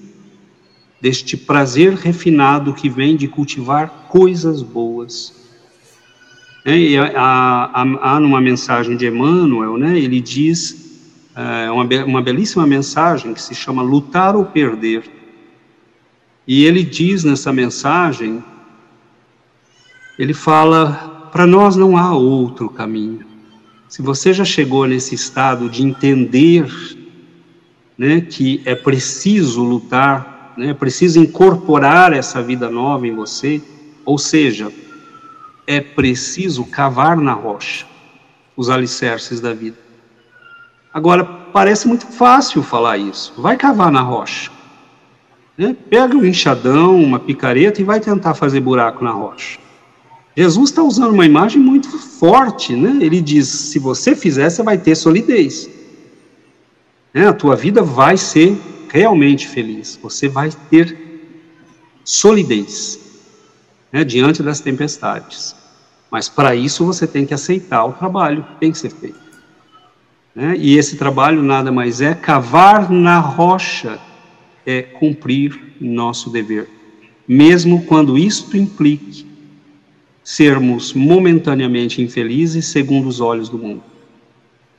[1.00, 5.34] deste prazer refinado que vem de cultivar coisas boas.
[6.64, 11.02] É, e há, numa mensagem de Emmanuel, né, ele diz,
[11.36, 15.10] é, uma, uma belíssima mensagem que se chama Lutar ou Perder.
[16.46, 18.44] E ele diz nessa mensagem,
[20.20, 23.26] ele fala, para nós não há outro caminho.
[23.88, 26.66] Se você já chegou nesse estado de entender
[27.98, 33.62] né, que é preciso lutar, né, é preciso incorporar essa vida nova em você,
[34.06, 34.72] ou seja,
[35.68, 37.86] é preciso cavar na rocha
[38.56, 39.78] os alicerces da vida.
[40.94, 43.34] Agora, parece muito fácil falar isso.
[43.38, 44.52] Vai cavar na rocha.
[45.58, 45.76] Né?
[45.90, 49.58] Pega um enxadão, uma picareta e vai tentar fazer buraco na rocha.
[50.36, 52.98] Jesus está usando uma imagem muito forte, né?
[53.02, 55.70] Ele diz: se você fizer, você vai ter solidez.
[57.14, 57.28] Né?
[57.28, 58.58] A tua vida vai ser
[58.90, 60.00] realmente feliz.
[60.02, 60.98] Você vai ter
[62.04, 63.00] solidez
[63.92, 64.04] né?
[64.04, 65.56] diante das tempestades.
[66.10, 69.20] Mas para isso você tem que aceitar o trabalho que tem que ser feito.
[70.34, 70.56] Né?
[70.58, 74.00] E esse trabalho nada mais é cavar na rocha,
[74.66, 76.70] é cumprir nosso dever,
[77.28, 79.31] mesmo quando isto implique
[80.24, 83.84] sermos momentaneamente infelizes segundo os olhos do mundo.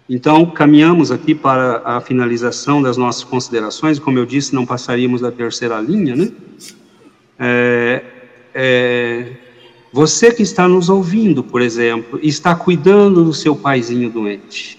[0.09, 5.31] Então, caminhamos aqui para a finalização das nossas considerações, como eu disse, não passaríamos da
[5.31, 6.31] terceira linha, né?
[7.39, 8.05] É,
[8.55, 9.33] é,
[9.93, 14.79] você que está nos ouvindo, por exemplo, está cuidando do seu paizinho doente.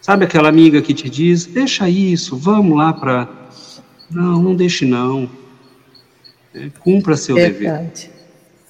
[0.00, 3.28] Sabe aquela amiga que te diz: deixa isso, vamos lá para.
[4.10, 5.28] Não, não deixe não.
[6.54, 8.04] É, cumpra seu Verdade.
[8.04, 8.17] dever.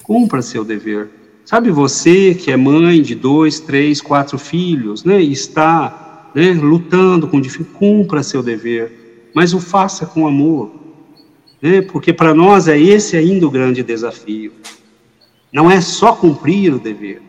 [0.09, 1.09] Cumpra seu dever.
[1.45, 5.23] Sabe você que é mãe de dois, três, quatro filhos, né?
[5.23, 10.79] E está né, lutando com dificuldade, cumpra seu dever, mas o faça com amor
[11.61, 11.83] né?
[11.83, 14.53] porque para nós é esse ainda o grande desafio.
[15.53, 17.23] Não é só cumprir o dever,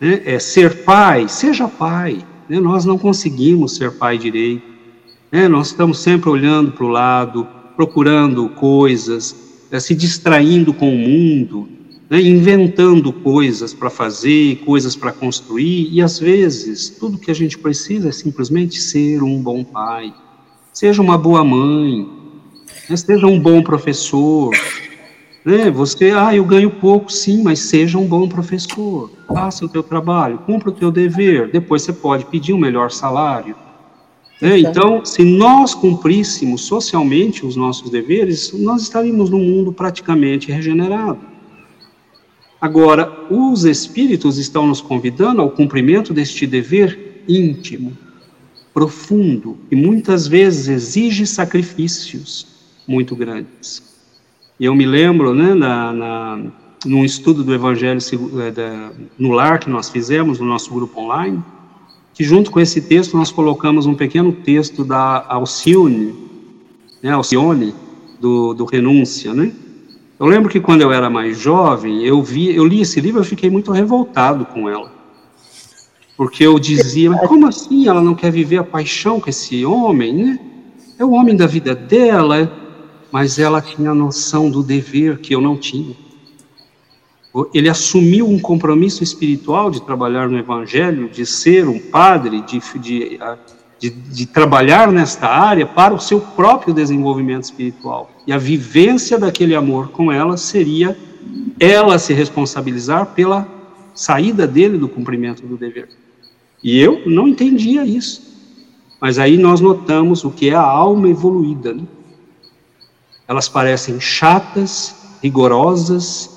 [0.00, 0.22] né?
[0.24, 2.24] é ser pai, seja pai.
[2.48, 2.60] Né?
[2.60, 4.66] Nós não conseguimos ser pai direito,
[5.30, 5.48] né?
[5.48, 11.68] nós estamos sempre olhando para o lado, procurando coisas, é, se distraindo com o mundo,
[12.08, 12.20] né?
[12.20, 18.08] inventando coisas para fazer, coisas para construir, e às vezes tudo que a gente precisa
[18.08, 20.14] é simplesmente ser um bom pai,
[20.72, 22.06] seja uma boa mãe,
[22.88, 22.96] né?
[22.96, 24.54] Seja um bom professor.
[25.44, 25.70] Né?
[25.70, 29.10] Você, ah, eu ganho pouco, sim, mas seja um bom professor.
[29.28, 31.50] Faça o teu trabalho, cumpra o teu dever.
[31.50, 33.56] Depois você pode pedir um melhor salário.
[34.40, 34.58] Né?
[34.58, 41.20] Então, se nós cumpríssemos socialmente os nossos deveres, nós estaríamos num mundo praticamente regenerado.
[42.60, 47.96] Agora, os espíritos estão nos convidando ao cumprimento deste dever íntimo,
[48.72, 52.46] profundo, e muitas vezes exige sacrifícios
[52.86, 53.82] muito grandes.
[54.58, 56.44] E eu me lembro, né, na, na,
[56.84, 61.42] num estudo do Evangelho eh, no lar que nós fizemos no nosso grupo online,
[62.16, 66.14] que junto com esse texto nós colocamos um pequeno texto da Alcione,
[67.02, 67.74] né, Alcione,
[68.18, 69.52] do, do Renúncia, né?
[70.18, 73.24] Eu lembro que quando eu era mais jovem, eu vi, eu li esse livro, eu
[73.24, 74.90] fiquei muito revoltado com ela.
[76.16, 80.14] Porque eu dizia, mas como assim ela não quer viver a paixão com esse homem,
[80.14, 80.40] né?
[80.98, 82.50] É o homem da vida dela,
[83.12, 85.94] mas ela tinha a noção do dever que eu não tinha.
[87.52, 93.20] Ele assumiu um compromisso espiritual de trabalhar no Evangelho, de ser um padre, de, de,
[93.78, 98.10] de, de trabalhar nesta área para o seu próprio desenvolvimento espiritual.
[98.26, 100.96] E a vivência daquele amor com ela seria
[101.58, 103.46] ela se responsabilizar pela
[103.94, 105.88] saída dele do cumprimento do dever.
[106.62, 108.22] E eu não entendia isso.
[109.00, 111.72] Mas aí nós notamos o que é a alma evoluída.
[111.74, 111.84] Né?
[113.28, 116.35] Elas parecem chatas, rigorosas,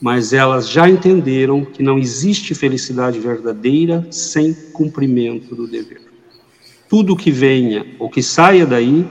[0.00, 6.02] mas elas já entenderam que não existe felicidade verdadeira sem cumprimento do dever.
[6.88, 9.04] Tudo que venha ou que saia daí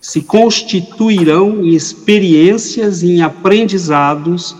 [0.00, 4.56] se constituirão em experiências, em aprendizados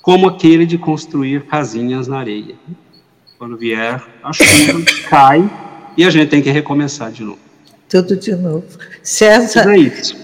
[0.00, 2.56] como aquele de construir casinhas na areia.
[3.38, 5.48] Quando vier a chuva, cai
[5.96, 7.38] e a gente tem que recomeçar de novo.
[7.88, 8.64] Tudo de novo.
[9.02, 10.16] César, é isso.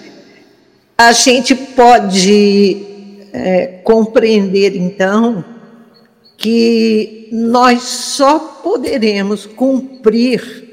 [0.97, 2.88] a gente pode
[3.39, 5.45] é, compreender, então,
[6.37, 10.69] que nós só poderemos cumprir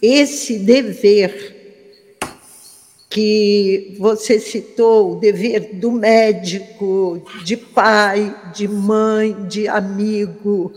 [0.00, 1.54] esse dever
[3.08, 10.72] que você citou, o dever do médico, de pai, de mãe, de amigo,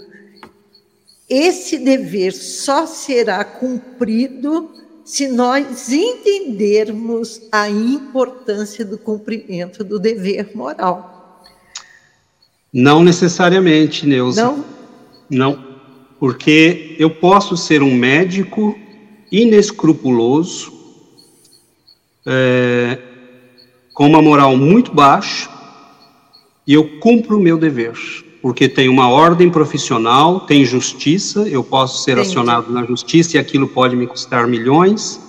[1.30, 4.72] esse dever só será cumprido
[5.04, 11.17] se nós entendermos a importância do cumprimento do dever moral.
[12.74, 14.44] Não necessariamente, Neuza.
[14.44, 14.66] Não?
[15.30, 15.66] Não,
[16.20, 18.78] porque eu posso ser um médico
[19.32, 20.72] inescrupuloso,
[22.26, 22.98] é,
[23.94, 25.50] com uma moral muito baixa,
[26.66, 27.94] e eu cumpro o meu dever
[28.42, 32.30] porque tem uma ordem profissional, tem justiça, eu posso ser Entendi.
[32.30, 35.20] acionado na justiça e aquilo pode me custar milhões.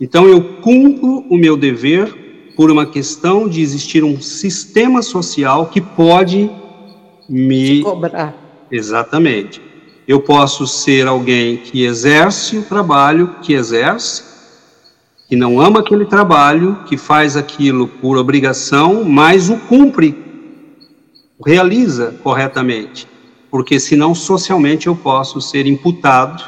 [0.00, 2.23] Então eu cumpro o meu dever
[2.56, 6.50] por uma questão de existir um sistema social que pode
[7.28, 8.34] me cobrar.
[8.70, 9.60] Exatamente.
[10.06, 14.22] Eu posso ser alguém que exerce o trabalho que exerce,
[15.28, 20.14] que não ama aquele trabalho, que faz aquilo por obrigação, mas o cumpre
[21.44, 23.08] realiza corretamente,
[23.50, 26.42] porque senão socialmente eu posso ser imputado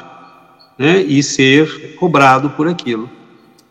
[0.77, 3.09] né, e ser cobrado por aquilo.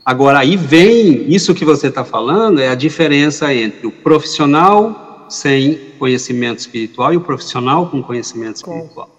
[0.06, 5.74] Agora, aí vem, isso que você está falando, é a diferença entre o profissional sem
[5.98, 9.10] conhecimento espiritual e o profissional com conhecimento espiritual.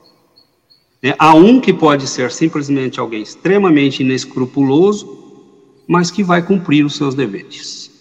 [1.03, 5.17] É, há um que pode ser simplesmente alguém extremamente inescrupuloso,
[5.85, 7.91] mas que vai cumprir os seus deveres,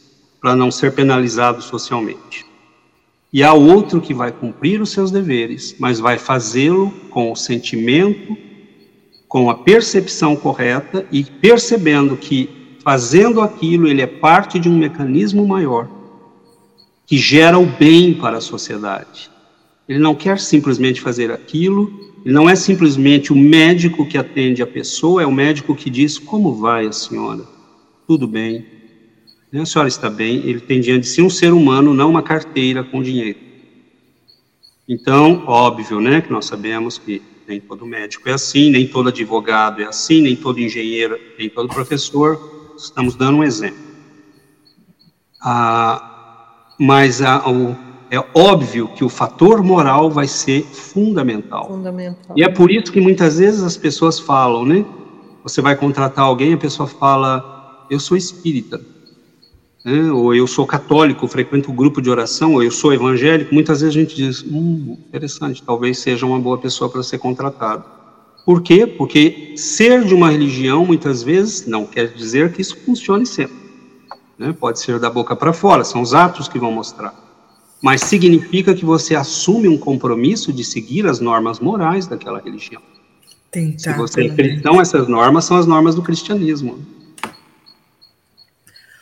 [0.40, 2.46] para não ser penalizado socialmente
[3.36, 8.34] e há outro que vai cumprir os seus deveres, mas vai fazê-lo com o sentimento,
[9.28, 12.55] com a percepção correta e percebendo que
[12.86, 15.88] fazendo aquilo ele é parte de um mecanismo maior
[17.04, 19.28] que gera o bem para a sociedade.
[19.88, 21.90] Ele não quer simplesmente fazer aquilo,
[22.24, 26.16] ele não é simplesmente o médico que atende a pessoa, é o médico que diz:
[26.16, 27.42] Como vai a senhora?
[28.06, 28.64] Tudo bem.
[29.52, 32.84] A senhora está bem, ele tem diante de si um ser humano, não uma carteira
[32.84, 33.38] com dinheiro.
[34.88, 39.82] Então, óbvio, né, que nós sabemos que nem todo médico é assim, nem todo advogado
[39.82, 42.55] é assim, nem todo engenheiro, nem todo professor.
[42.76, 43.78] Estamos dando um exemplo.
[45.40, 47.76] Ah, mas ah, o,
[48.10, 51.68] é óbvio que o fator moral vai ser fundamental.
[51.68, 52.36] Fundamental.
[52.36, 54.84] E é por isso que muitas vezes as pessoas falam, né?
[55.42, 58.80] Você vai contratar alguém, a pessoa fala: Eu sou espírita
[59.86, 63.80] né, ou eu sou católico, frequento o grupo de oração, ou eu sou evangélico, muitas
[63.80, 67.84] vezes a gente diz, hum, interessante, talvez seja uma boa pessoa para ser contratado.
[68.46, 68.86] Por quê?
[68.86, 73.56] Porque ser de uma religião, muitas vezes, não quer dizer que isso funcione sempre.
[74.38, 74.54] Né?
[74.58, 77.12] Pode ser da boca para fora, são os atos que vão mostrar.
[77.82, 82.80] Mas significa que você assume um compromisso de seguir as normas morais daquela religião.
[83.50, 86.78] Tentar, Se você é cristão, essas normas são as normas do cristianismo.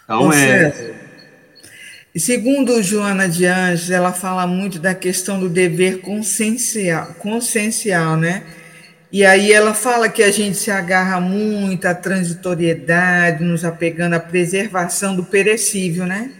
[0.04, 0.94] Então é.
[2.16, 8.42] Segundo Joana de Anjos, ela fala muito da questão do dever consciencial, consciencial, né?
[9.14, 14.18] E aí ela fala que a gente se agarra muito à transitoriedade, nos apegando à
[14.18, 16.32] preservação do perecível, né?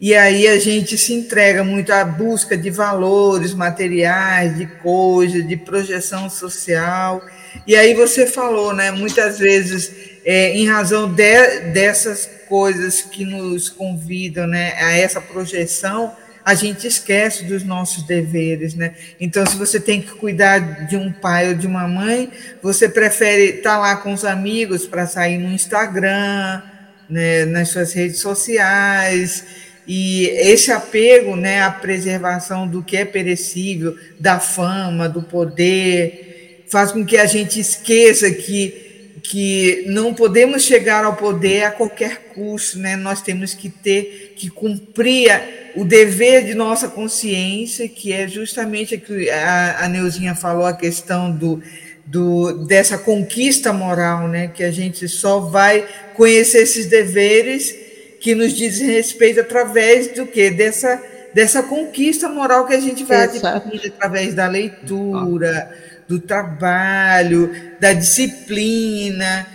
[0.00, 5.54] E aí a gente se entrega muito à busca de valores materiais, de coisas, de
[5.54, 7.20] projeção social.
[7.66, 8.90] E aí você falou, né?
[8.90, 9.92] Muitas vezes,
[10.24, 16.16] é, em razão de, dessas coisas que nos convidam né, a essa projeção,
[16.48, 18.94] a gente esquece dos nossos deveres, né?
[19.20, 22.30] Então, se você tem que cuidar de um pai ou de uma mãe,
[22.62, 26.62] você prefere estar lá com os amigos para sair no Instagram,
[27.06, 29.44] né, nas suas redes sociais,
[29.86, 36.92] e esse apego, né, à preservação do que é perecível, da fama, do poder, faz
[36.92, 38.87] com que a gente esqueça que
[39.22, 42.96] que não podemos chegar ao poder a qualquer custo, né?
[42.96, 45.30] Nós temos que ter que cumprir
[45.76, 50.72] o dever de nossa consciência, que é justamente a que a, a Neuzinha falou, a
[50.72, 51.62] questão do,
[52.06, 54.48] do, dessa conquista moral, né?
[54.48, 57.74] Que a gente só vai conhecer esses deveres
[58.20, 61.00] que nos dizem respeito através do que dessa
[61.32, 65.70] dessa conquista moral que a gente vai adquirir através da leitura
[66.08, 69.46] do trabalho, da disciplina.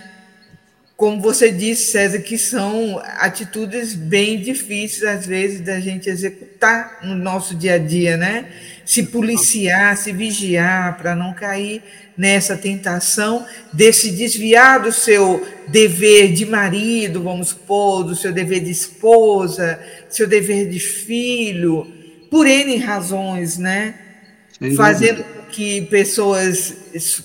[0.96, 7.16] como você disse, César, que são atitudes bem difíceis, às vezes, da gente executar no
[7.16, 8.46] nosso dia a dia, né?
[8.86, 11.82] Se policiar, se vigiar, para não cair
[12.16, 18.60] nessa tentação de se desviar do seu dever de marido, vamos supor, do seu dever
[18.60, 21.92] de esposa, seu dever de filho,
[22.30, 23.94] por N razões, né?
[24.76, 25.24] Fazendo
[25.54, 26.74] que pessoas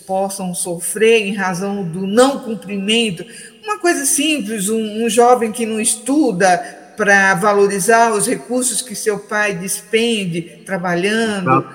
[0.05, 3.25] possam sofrer em razão do não cumprimento
[3.63, 6.57] uma coisa simples, um, um jovem que não estuda
[6.97, 11.65] para valorizar os recursos que seu pai despende trabalhando,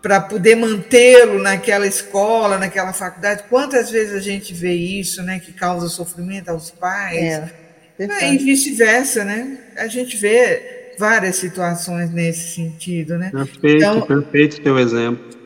[0.00, 3.44] para poder mantê-lo naquela escola, naquela faculdade.
[3.48, 7.16] Quantas vezes a gente vê isso, né, que causa sofrimento aos pais?
[7.16, 7.52] É,
[7.98, 9.58] é, e vice-versa, né?
[9.76, 13.30] A gente vê várias situações nesse sentido, né?
[13.30, 15.37] Perfeito, então, perfeito teu exemplo.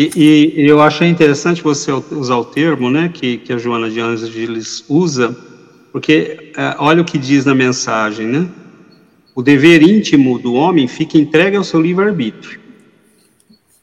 [0.00, 3.98] E, e, eu achei interessante você usar o termo, né, que, que a Joana de
[3.98, 5.36] Angelis usa,
[5.90, 8.48] porque é, olha o que diz na mensagem, né?
[9.34, 12.60] O dever íntimo do homem fica entregue ao seu livre-arbítrio.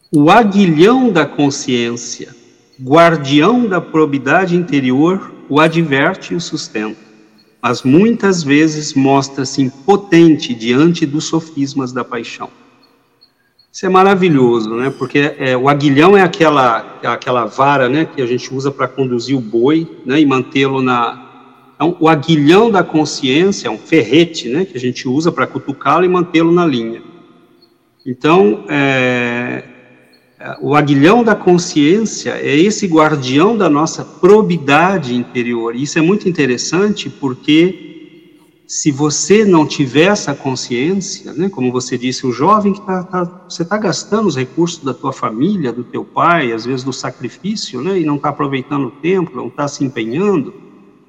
[0.10, 2.34] O aguilhão da consciência,
[2.82, 6.96] guardião da probidade interior, o adverte e o sustenta,
[7.62, 12.50] mas muitas vezes mostra-se impotente diante dos sofismas da paixão.
[13.76, 14.90] Isso é maravilhoso, né?
[14.90, 19.36] Porque é, o aguilhão é aquela, aquela vara, né, que a gente usa para conduzir
[19.36, 21.74] o boi, né, e mantê-lo na.
[21.76, 26.06] Então, o aguilhão da consciência é um ferrete, né, que a gente usa para cutucá-lo
[26.06, 27.02] e mantê-lo na linha.
[28.06, 29.66] Então, é,
[30.40, 35.76] é, o aguilhão da consciência é esse guardião da nossa probidade interior.
[35.76, 37.95] Isso é muito interessante porque
[38.68, 43.24] se você não tiver essa consciência, né, como você disse, o jovem que tá, tá
[43.48, 47.82] você está gastando os recursos da tua família, do teu pai, às vezes do sacrifício,
[47.82, 50.54] né, e não está aproveitando o tempo, não está se empenhando,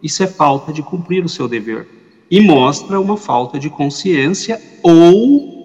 [0.03, 1.89] isso é falta de cumprir o seu dever.
[2.31, 5.57] E mostra uma falta de consciência ou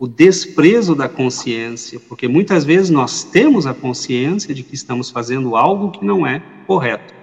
[0.00, 5.56] o desprezo da consciência, porque muitas vezes nós temos a consciência de que estamos fazendo
[5.56, 7.14] algo que não é correto.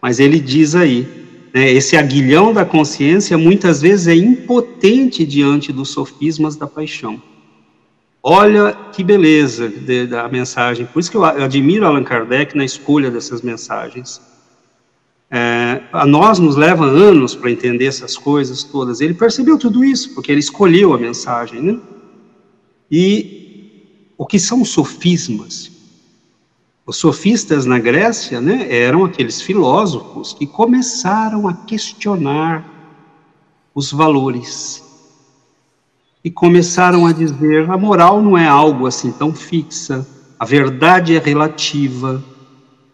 [0.00, 5.90] Mas ele diz aí, né, esse aguilhão da consciência muitas vezes é impotente diante dos
[5.90, 7.20] sofismas da paixão.
[8.22, 10.86] Olha que beleza de, da mensagem.
[10.86, 14.20] Por isso que eu admiro Allan Kardec na escolha dessas mensagens.
[15.30, 19.00] É, a nós nos leva anos para entender essas coisas todas.
[19.00, 21.78] Ele percebeu tudo isso porque ele escolheu a mensagem, né?
[22.90, 25.70] E o que são sofismas?
[26.88, 32.66] Os sofistas na Grécia né, eram aqueles filósofos que começaram a questionar
[33.74, 34.82] os valores
[36.24, 40.08] e começaram a dizer: a moral não é algo assim tão fixa,
[40.38, 42.24] a verdade é relativa.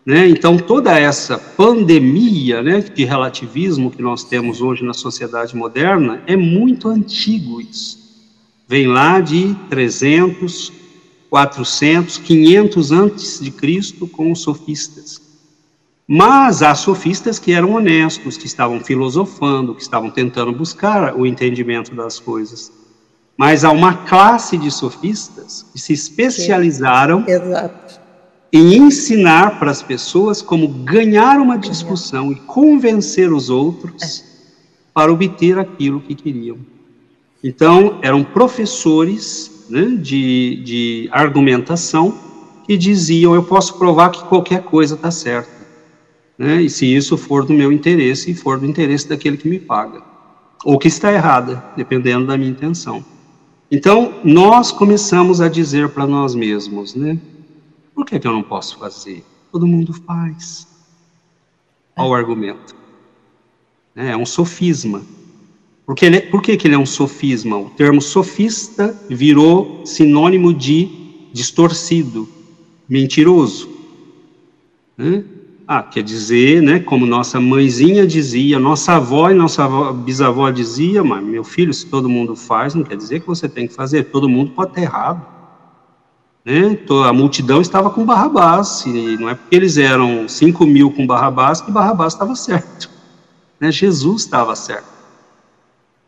[0.05, 0.29] Né?
[0.29, 6.35] Então, toda essa pandemia né, de relativismo que nós temos hoje na sociedade moderna é
[6.35, 7.97] muito antigo isso.
[8.67, 10.84] Vem lá de 300,
[11.35, 15.21] 400, 500 antes de Cristo com os sofistas.
[16.07, 21.93] Mas há sofistas que eram honestos, que estavam filosofando, que estavam tentando buscar o entendimento
[21.93, 22.71] das coisas.
[23.37, 27.25] Mas há uma classe de sofistas que se especializaram
[28.53, 34.23] em ensinar para as pessoas como ganhar uma discussão e convencer os outros
[34.95, 36.59] para obter aquilo que queriam.
[37.43, 42.19] Então, eram professores né, de, de argumentação
[42.67, 45.51] que diziam: eu posso provar que qualquer coisa está certa,
[46.39, 49.59] né, e se isso for do meu interesse e for do interesse daquele que me
[49.59, 50.03] paga,
[50.65, 53.05] ou que está errada, dependendo da minha intenção.
[53.71, 57.19] Então, nós começamos a dizer para nós mesmos, né?
[57.95, 59.25] Por que, que eu não posso fazer?
[59.51, 60.67] Todo mundo faz.
[61.97, 62.75] Olha o argumento.
[63.97, 65.03] É um sofisma.
[65.87, 67.59] Porque ele, por que, que ele é um sofisma?
[67.59, 70.89] O termo sofista virou sinônimo de
[71.33, 72.29] distorcido,
[72.89, 73.69] mentiroso.
[74.97, 75.25] Né?
[75.67, 81.03] Ah, quer dizer, né, como nossa mãezinha dizia, nossa avó e nossa avó, bisavó dizia,
[81.03, 84.05] mas meu filho, se todo mundo faz, não quer dizer que você tem que fazer,
[84.05, 85.27] todo mundo pode estar errado.
[86.45, 86.79] Né?
[87.07, 91.63] A multidão estava com Barrabás, e não é porque eles eram 5 mil com Barrabás
[91.63, 92.91] que Barrabás estava certo.
[93.59, 93.73] Né?
[93.73, 94.94] Jesus estava certo.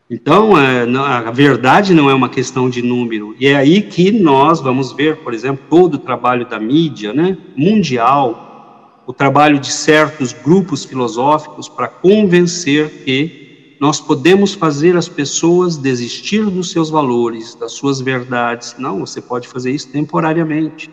[0.09, 3.35] Então, é, a verdade não é uma questão de número.
[3.37, 7.37] E é aí que nós vamos ver, por exemplo, todo o trabalho da mídia né,
[7.57, 15.77] mundial, o trabalho de certos grupos filosóficos para convencer que nós podemos fazer as pessoas
[15.77, 18.75] desistir dos seus valores, das suas verdades.
[18.77, 20.89] Não, você pode fazer isso temporariamente.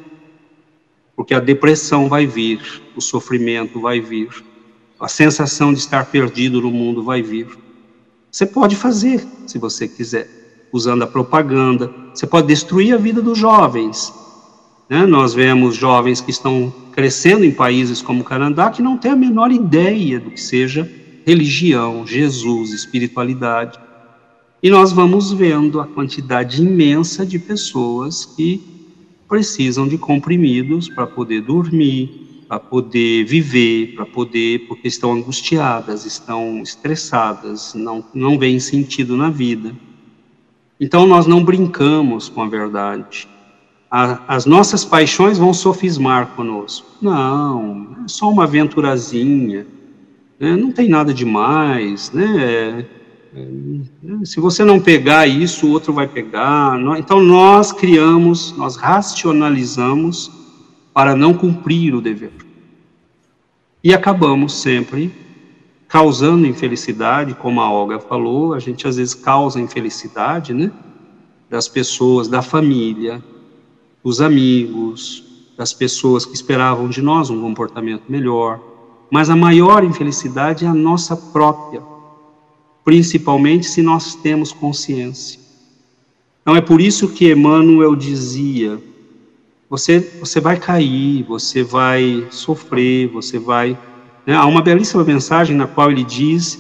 [1.16, 4.28] Porque a depressão vai vir, o sofrimento vai vir,
[4.98, 7.63] a sensação de estar perdido no mundo vai vir.
[8.34, 10.28] Você pode fazer, se você quiser,
[10.72, 11.88] usando a propaganda.
[12.12, 14.12] Você pode destruir a vida dos jovens.
[14.90, 15.06] Né?
[15.06, 19.16] Nós vemos jovens que estão crescendo em países como o Canadá que não têm a
[19.16, 20.90] menor ideia do que seja
[21.24, 23.78] religião, Jesus, espiritualidade.
[24.60, 28.60] E nós vamos vendo a quantidade imensa de pessoas que
[29.28, 36.62] precisam de comprimidos para poder dormir, para poder viver, para poder, porque estão angustiadas, estão
[36.62, 39.74] estressadas, não, não veem sentido na vida.
[40.80, 43.28] Então nós não brincamos com a verdade.
[43.90, 46.86] A, as nossas paixões vão sofismar conosco.
[47.00, 49.66] Não, é só uma aventurazinha,
[50.38, 50.56] né?
[50.56, 52.26] não tem nada demais, né?
[52.42, 52.86] É,
[53.36, 56.78] é, se você não pegar isso, o outro vai pegar.
[56.98, 60.30] Então nós criamos, nós racionalizamos
[60.94, 62.32] para não cumprir o dever.
[63.82, 65.12] E acabamos sempre
[65.88, 70.72] causando infelicidade, como a Olga falou, a gente às vezes causa infelicidade, né?
[71.50, 73.22] Das pessoas, da família,
[74.02, 78.60] dos amigos, das pessoas que esperavam de nós um comportamento melhor.
[79.10, 81.82] Mas a maior infelicidade é a nossa própria
[82.84, 85.40] principalmente se nós temos consciência.
[86.42, 88.78] Então é por isso que Emmanuel dizia:
[89.74, 93.76] você, você vai cair, você vai sofrer, você vai.
[94.24, 94.32] Né?
[94.32, 96.56] Há uma belíssima mensagem na qual ele diz,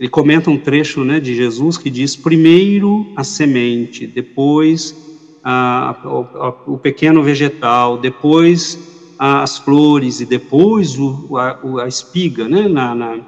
[0.00, 4.96] ele comenta um trecho né, de Jesus que diz: primeiro a semente, depois
[5.44, 12.66] a, a, o pequeno vegetal, depois as flores e depois o, a, a espiga, né?
[12.66, 13.20] Na, na...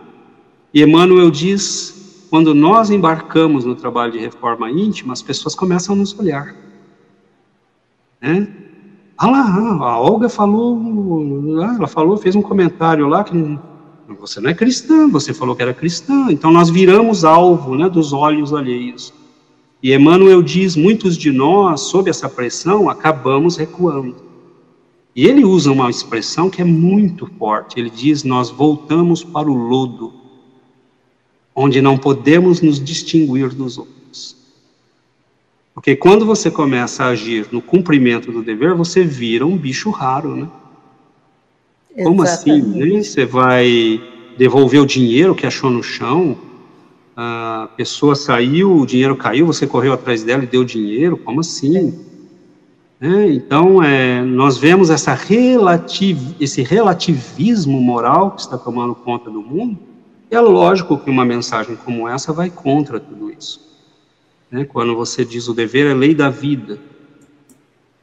[0.74, 5.98] E Emmanuel diz quando nós embarcamos no trabalho de reforma íntima, as pessoas começam a
[5.98, 6.56] nos olhar.
[8.20, 8.61] Né?
[9.16, 10.78] Ah lá, a Olga falou,
[11.62, 13.58] ah, ela falou, fez um comentário lá que
[14.18, 16.26] você não é cristã, você falou que era cristã.
[16.30, 19.12] Então nós viramos alvo né, dos olhos alheios.
[19.82, 24.16] E Emmanuel diz: muitos de nós, sob essa pressão, acabamos recuando.
[25.14, 27.78] E ele usa uma expressão que é muito forte.
[27.78, 30.22] Ele diz: nós voltamos para o lodo
[31.54, 34.01] onde não podemos nos distinguir dos outros.
[35.74, 40.36] Porque quando você começa a agir no cumprimento do dever, você vira um bicho raro,
[40.36, 40.48] né?
[41.96, 42.04] Exatamente.
[42.04, 42.62] Como assim?
[42.62, 43.02] Né?
[43.02, 44.00] Você vai
[44.36, 46.36] devolver o dinheiro que achou no chão,
[47.16, 51.98] a pessoa saiu, o dinheiro caiu, você correu atrás dela e deu dinheiro, como assim?
[53.00, 59.42] É, então, é, nós vemos essa relativ, esse relativismo moral que está tomando conta do
[59.42, 59.78] mundo,
[60.30, 63.71] é lógico que uma mensagem como essa vai contra tudo isso.
[64.52, 64.66] Né?
[64.66, 66.78] Quando você diz o dever é lei da vida,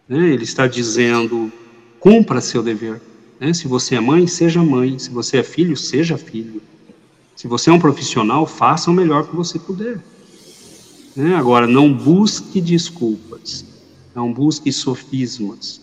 [0.07, 0.29] né?
[0.29, 1.51] ele está dizendo
[1.99, 2.99] cumpra seu dever.
[3.39, 3.53] Né?
[3.53, 4.97] Se você é mãe, seja mãe.
[4.97, 6.59] Se você é filho, seja filho.
[7.35, 10.03] Se você é um profissional, faça o melhor que você puder.
[11.15, 11.35] Né?
[11.35, 13.63] Agora, não busque desculpas,
[14.15, 15.79] não busque sofismas.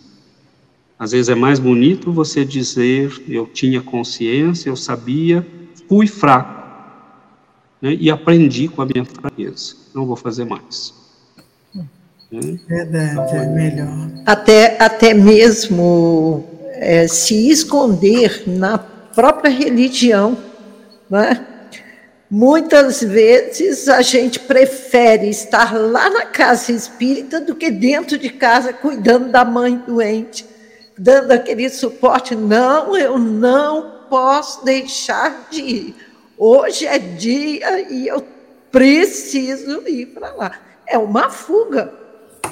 [0.99, 5.45] Às vezes é mais bonito você dizer: eu tinha consciência, eu sabia,
[5.87, 6.56] fui fraco
[7.81, 9.75] né, e aprendi com a minha fraqueza.
[9.93, 10.93] Não vou fazer mais.
[12.31, 12.59] Né?
[12.67, 14.09] Verdade, é melhor.
[14.25, 20.37] Até, até mesmo é, se esconder na própria religião.
[21.09, 21.45] Né?
[22.29, 28.73] Muitas vezes a gente prefere estar lá na casa espírita do que dentro de casa
[28.73, 30.45] cuidando da mãe doente,
[30.97, 32.35] dando aquele suporte.
[32.35, 36.06] Não, eu não posso deixar de ir.
[36.37, 38.23] Hoje é dia e eu
[38.71, 40.51] preciso ir para lá.
[40.85, 41.91] É uma fuga.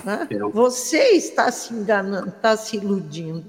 [0.04, 0.28] Né?
[0.30, 0.40] É.
[0.40, 3.46] Você está se enganando, está se iludindo.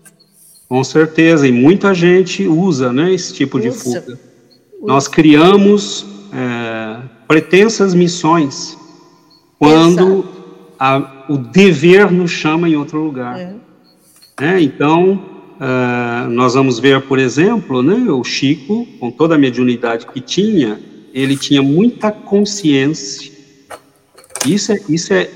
[0.68, 3.70] Com certeza, e muita gente usa né, esse tipo usa.
[3.70, 4.00] de fuga.
[4.00, 4.20] Usa.
[4.82, 8.76] Nós criamos é, pretensas missões
[9.58, 10.24] quando
[10.78, 13.38] a, o dever nos chama em outro lugar.
[13.38, 13.54] É.
[14.38, 20.06] É, então, Uh, nós vamos ver, por exemplo, né, o Chico, com toda a mediunidade
[20.06, 20.78] que tinha,
[21.14, 23.32] ele tinha muita consciência.
[24.44, 25.30] Isso é, isso é,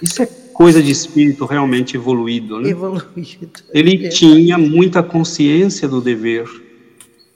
[0.00, 2.58] isso é coisa de espírito realmente evoluído.
[2.58, 2.70] Né?
[2.70, 3.62] Evoluído.
[3.72, 4.08] Ele é.
[4.08, 6.48] tinha muita consciência do dever,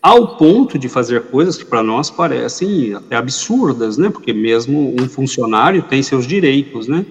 [0.00, 4.10] ao ponto de fazer coisas que para nós parecem até absurdas, né?
[4.10, 7.06] Porque mesmo um funcionário tem seus direitos, né?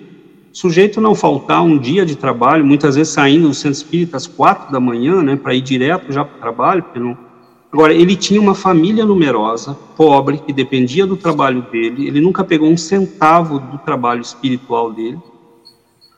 [0.51, 4.71] Sujeito não faltar um dia de trabalho, muitas vezes saindo do centro espírita às quatro
[4.71, 7.31] da manhã, né, para ir direto já para o trabalho, não...
[7.71, 12.69] Agora, ele tinha uma família numerosa, pobre, que dependia do trabalho dele, ele nunca pegou
[12.69, 15.17] um centavo do trabalho espiritual dele.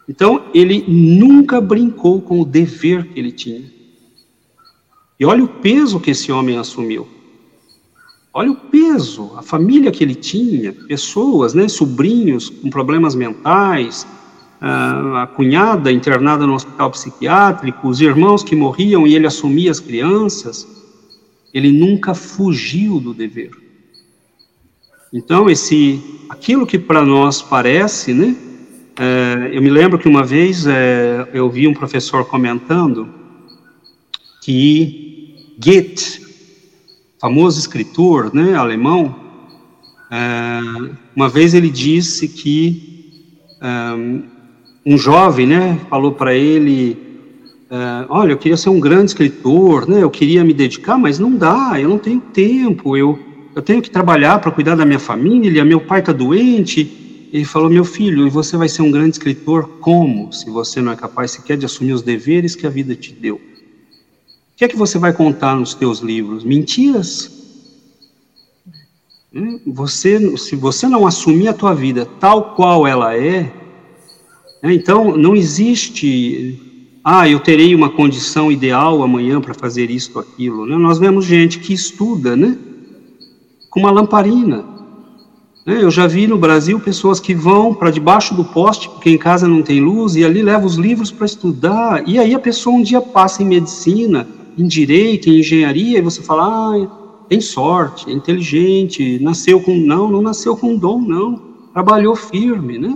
[0.10, 3.72] Então, ele nunca brincou com o dever que ele tinha.
[5.20, 7.08] E olha o peso que esse homem assumiu.
[8.34, 14.08] Olha o peso, a família que ele tinha, pessoas, né, sobrinhos com problemas mentais,
[14.66, 20.66] a cunhada internada no hospital psiquiátrico, os irmãos que morriam e ele assumia as crianças.
[21.54, 23.52] Ele nunca fugiu do dever.
[25.12, 28.36] Então, esse, aquilo que para nós parece, né?
[28.98, 33.10] É, eu me lembro que uma vez é, eu vi um professor comentando
[34.42, 36.22] que Goethe,
[37.20, 39.16] famoso escritor, né, alemão,
[40.10, 40.60] é,
[41.16, 43.20] uma vez ele disse que
[43.62, 44.33] é,
[44.86, 46.98] um jovem, né, falou para ele,
[47.70, 51.36] é, olha, eu queria ser um grande escritor, né, eu queria me dedicar, mas não
[51.36, 53.20] dá, eu não tenho tempo, eu
[53.56, 57.30] eu tenho que trabalhar para cuidar da minha família, meu pai está doente.
[57.32, 60.92] Ele falou, meu filho, e você vai ser um grande escritor como, se você não
[60.92, 63.36] é capaz sequer de assumir os deveres que a vida te deu?
[63.36, 63.42] O
[64.56, 66.44] que é que você vai contar nos teus livros?
[66.44, 67.32] Mentiras?
[69.34, 73.52] Hum, você, se você não assumir a tua vida tal qual ela é,
[74.72, 76.58] então não existe,
[77.04, 80.66] ah, eu terei uma condição ideal amanhã para fazer isto, aquilo.
[80.66, 80.78] Né?
[80.78, 82.58] Nós vemos gente que estuda, né?
[83.74, 84.64] com uma lamparina.
[85.66, 85.82] Né?
[85.82, 89.48] Eu já vi no Brasil pessoas que vão para debaixo do poste, porque em casa
[89.48, 92.08] não tem luz, e ali levam os livros para estudar.
[92.08, 96.22] E aí a pessoa um dia passa em medicina, em direito, em engenharia, e você
[96.22, 96.88] fala, ah,
[97.28, 99.76] tem sorte, é inteligente, nasceu com.
[99.76, 101.42] Não, não nasceu com dom, não.
[101.74, 102.96] Trabalhou firme, né?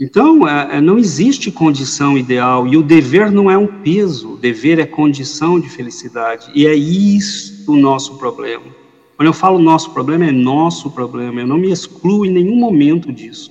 [0.00, 4.36] Então, é, é, não existe condição ideal, e o dever não é um peso, o
[4.36, 8.64] dever é condição de felicidade, e é isso o nosso problema.
[9.16, 11.40] Quando eu falo nosso problema, é nosso problema.
[11.40, 13.50] Eu não me excluo em nenhum momento disso.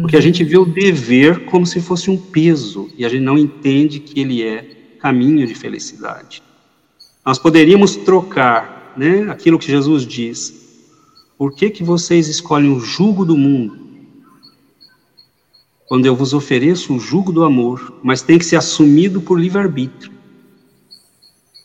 [0.00, 0.22] Porque a uhum.
[0.22, 4.20] gente vê o dever como se fosse um peso e a gente não entende que
[4.20, 4.64] ele é
[5.00, 6.40] caminho de felicidade.
[7.26, 10.54] Nós poderíamos trocar, né, aquilo que Jesus diz.
[11.36, 13.76] Por que que vocês escolhem o jugo do mundo?
[15.92, 20.10] Quando eu vos ofereço o jugo do amor, mas tem que ser assumido por livre-arbítrio.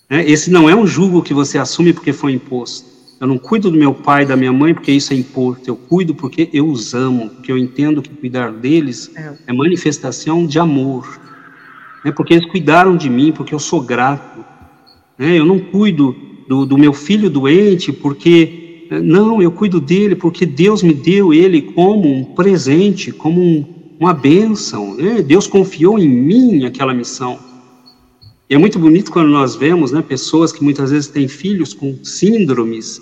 [0.09, 0.29] Né?
[0.29, 2.89] Esse não é um jugo que você assume porque foi imposto.
[3.21, 5.69] Eu não cuido do meu pai e da minha mãe porque isso é imposto.
[5.69, 10.45] Eu cuido porque eu os amo, porque eu entendo que cuidar deles é, é manifestação
[10.45, 11.21] de amor.
[12.03, 14.43] É porque eles cuidaram de mim, porque eu sou grato.
[15.17, 16.13] É, eu não cuido
[16.49, 21.61] do, do meu filho doente porque não, eu cuido dele porque Deus me deu ele
[21.61, 24.95] como um presente, como um, uma bênção.
[24.95, 25.21] Né?
[25.21, 27.39] Deus confiou em mim aquela missão.
[28.49, 31.97] E é muito bonito quando nós vemos né, pessoas que muitas vezes têm filhos com
[32.03, 33.01] síndromes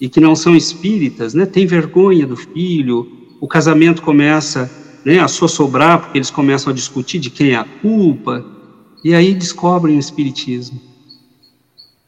[0.00, 3.06] e que não são espíritas, né, têm vergonha do filho,
[3.40, 4.70] o casamento começa
[5.04, 8.44] né, a sossobrar porque eles começam a discutir de quem é a culpa,
[9.04, 10.80] e aí descobrem o espiritismo.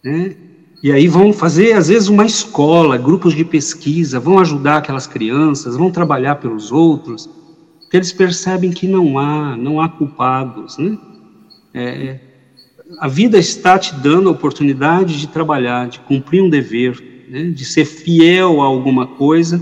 [0.03, 0.37] Né?
[0.83, 5.77] E aí vão fazer, às vezes, uma escola, grupos de pesquisa, vão ajudar aquelas crianças,
[5.77, 7.29] vão trabalhar pelos outros,
[7.91, 10.97] porque eles percebem que não há, não há culpados, né?
[11.75, 12.21] É,
[13.01, 17.65] a vida está te dando a oportunidade de trabalhar, de cumprir um dever, né, de
[17.65, 19.61] ser fiel a alguma coisa,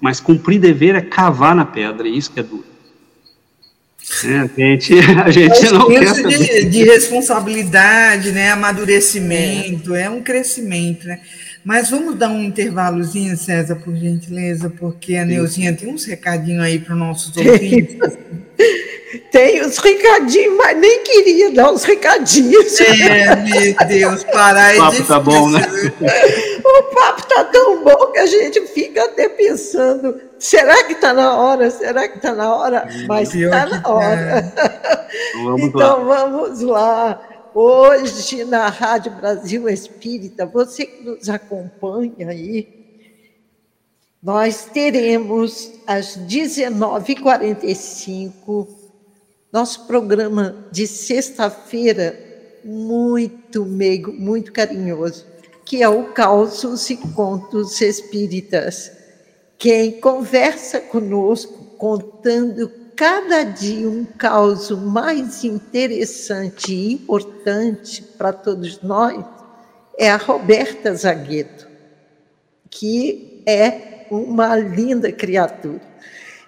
[0.00, 2.64] mas cumprir dever é cavar na pedra, e isso que é duro.
[4.24, 10.04] É, a gente, a gente não quer de, de, responsabilidade, né, amadurecimento, é.
[10.04, 11.20] é um crescimento, né?
[11.64, 16.78] Mas vamos dar um intervalozinho, César, por gentileza, porque a Neuzinha tem uns recadinhos aí
[16.78, 17.96] para os nossos ouvintes.
[19.32, 22.78] Tem os recadinhos, mas nem queria dar os recadinhos.
[22.80, 25.60] É, meu Deus, parar O papo tá bom, né?
[26.64, 31.36] O papo tá tão bom que a gente fica até pensando, será que está na
[31.36, 31.70] hora?
[31.70, 32.86] Será que está na hora?
[33.06, 33.90] Mas está na tá.
[33.90, 34.52] hora.
[35.42, 36.26] Vamos então lá.
[36.26, 37.20] vamos lá.
[37.60, 42.68] Hoje, na Rádio Brasil Espírita, você que nos acompanha aí,
[44.22, 48.68] nós teremos às 19h45
[49.52, 52.16] nosso programa de sexta-feira,
[52.62, 55.26] muito meigo, muito carinhoso,
[55.64, 58.92] que é o Causos e Contos Espíritas.
[59.58, 69.24] Quem conversa conosco, contando cada dia um caos mais interessante e importante para todos nós,
[69.96, 71.68] é a Roberta Zagueto,
[72.68, 75.80] que é uma linda criatura.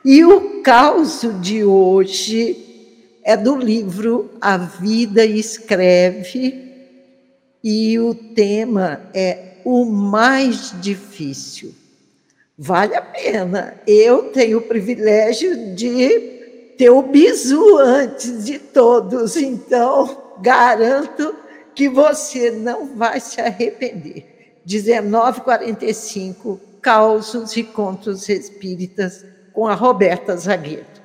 [0.05, 6.69] E o caos de hoje é do livro A Vida Escreve,
[7.63, 11.73] e o tema é o mais difícil.
[12.59, 13.81] Vale a pena.
[13.87, 16.40] Eu tenho o privilégio de
[16.81, 21.35] ter o bisu antes de todos, então garanto
[21.75, 24.63] que você não vai se arrepender.
[24.65, 31.03] 1945, Causos e Contos Espíritas, com a Roberta Zagueto.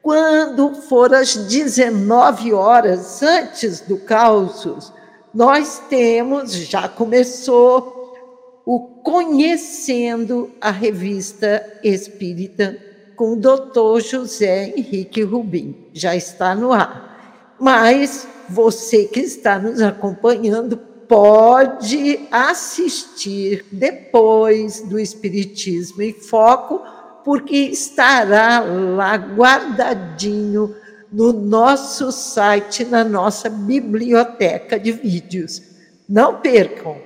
[0.00, 4.94] Quando for às 19 horas, antes do Causos,
[5.34, 8.16] nós temos, já começou,
[8.64, 12.91] o Conhecendo a Revista Espírita
[13.22, 15.76] com o doutor José Henrique Rubim.
[15.92, 17.54] Já está no ar.
[17.56, 26.82] Mas você que está nos acompanhando pode assistir depois do Espiritismo em Foco,
[27.24, 30.74] porque estará lá guardadinho
[31.12, 35.62] no nosso site, na nossa biblioteca de vídeos.
[36.08, 36.96] Não percam!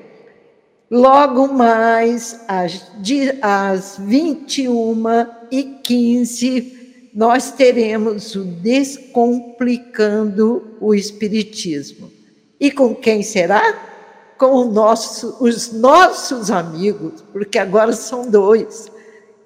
[0.90, 2.90] Logo mais, às,
[3.42, 3.98] às
[5.50, 6.72] 21h15,
[7.14, 12.10] nós teremos o Descomplicando o Espiritismo.
[12.60, 13.82] E com quem será?
[14.38, 18.90] Com nosso, os nossos amigos, porque agora são dois.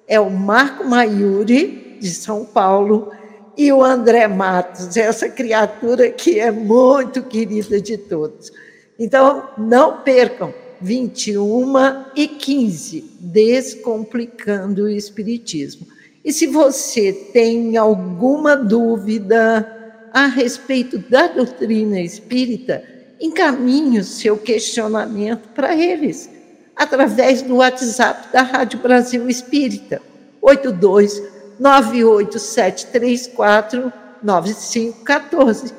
[0.07, 3.11] É o Marco Maiuri, de São Paulo,
[3.57, 8.51] e o André Matos, essa criatura que é muito querida de todos.
[8.97, 15.85] Então, não percam, 21 e 15, Descomplicando o Espiritismo.
[16.23, 19.67] E se você tem alguma dúvida
[20.13, 22.81] a respeito da doutrina espírita,
[23.19, 26.29] encaminhe o seu questionamento para eles,
[26.75, 30.01] através do WhatsApp da Rádio Brasil Espírita,
[30.41, 31.21] 82
[31.59, 35.73] 98734 9514.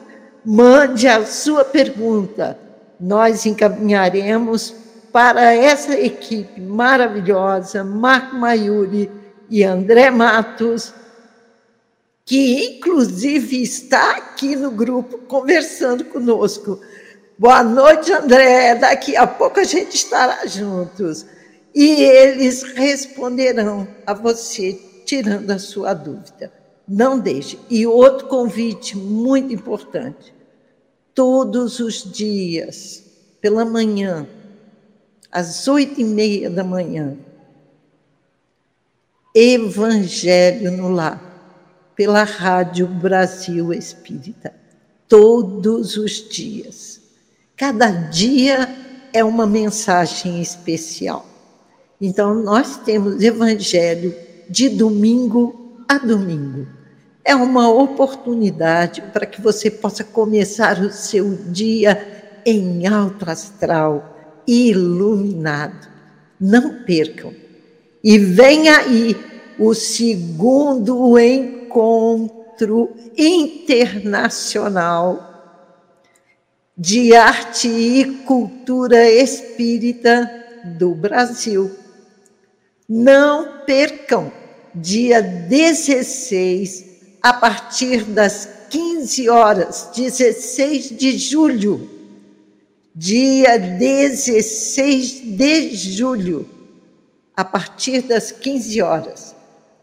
[0.45, 2.59] Mande a sua pergunta,
[2.99, 4.82] nós encaminharemos
[5.13, 9.11] para essa equipe maravilhosa, Marco Maiuri
[9.51, 10.95] e André Matos,
[12.25, 16.81] que inclusive está aqui no grupo conversando conosco.
[17.39, 18.75] Boa noite, André.
[18.77, 21.27] Daqui a pouco a gente estará juntos.
[21.75, 26.53] E eles responderão a você, tirando a sua dúvida.
[26.89, 27.59] Não deixe.
[27.69, 30.35] E outro convite muito importante:
[31.15, 33.03] todos os dias,
[33.41, 34.27] pela manhã,
[35.33, 37.17] às oito e meia da manhã.
[39.35, 41.21] Evangelho no Lar,
[41.97, 44.55] pela Rádio Brasil Espírita,
[45.09, 47.01] todos os dias.
[47.57, 48.69] Cada dia
[49.13, 51.25] é uma mensagem especial.
[51.99, 54.15] Então, nós temos Evangelho
[54.51, 56.67] de domingo a domingo.
[57.25, 64.13] É uma oportunidade para que você possa começar o seu dia em alto astral,
[64.47, 65.89] iluminado.
[66.41, 67.35] Não percam.
[68.03, 69.17] E vem aí
[69.59, 75.33] o segundo encontro internacional
[76.77, 80.29] de arte e cultura espírita
[80.79, 81.71] do Brasil.
[82.89, 84.33] Não percam,
[84.75, 91.89] dia 16, a partir das 15 horas, 16 de julho,
[92.95, 96.47] dia 16 de julho,
[97.35, 99.35] a partir das 15 horas.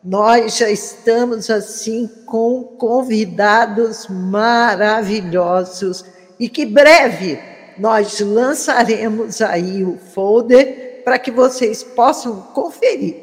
[0.04, 6.06] Nós já estamos assim com convidados maravilhosos
[6.40, 7.40] e que breve
[7.78, 13.16] nós lançaremos aí o folder para que vocês possam conferir.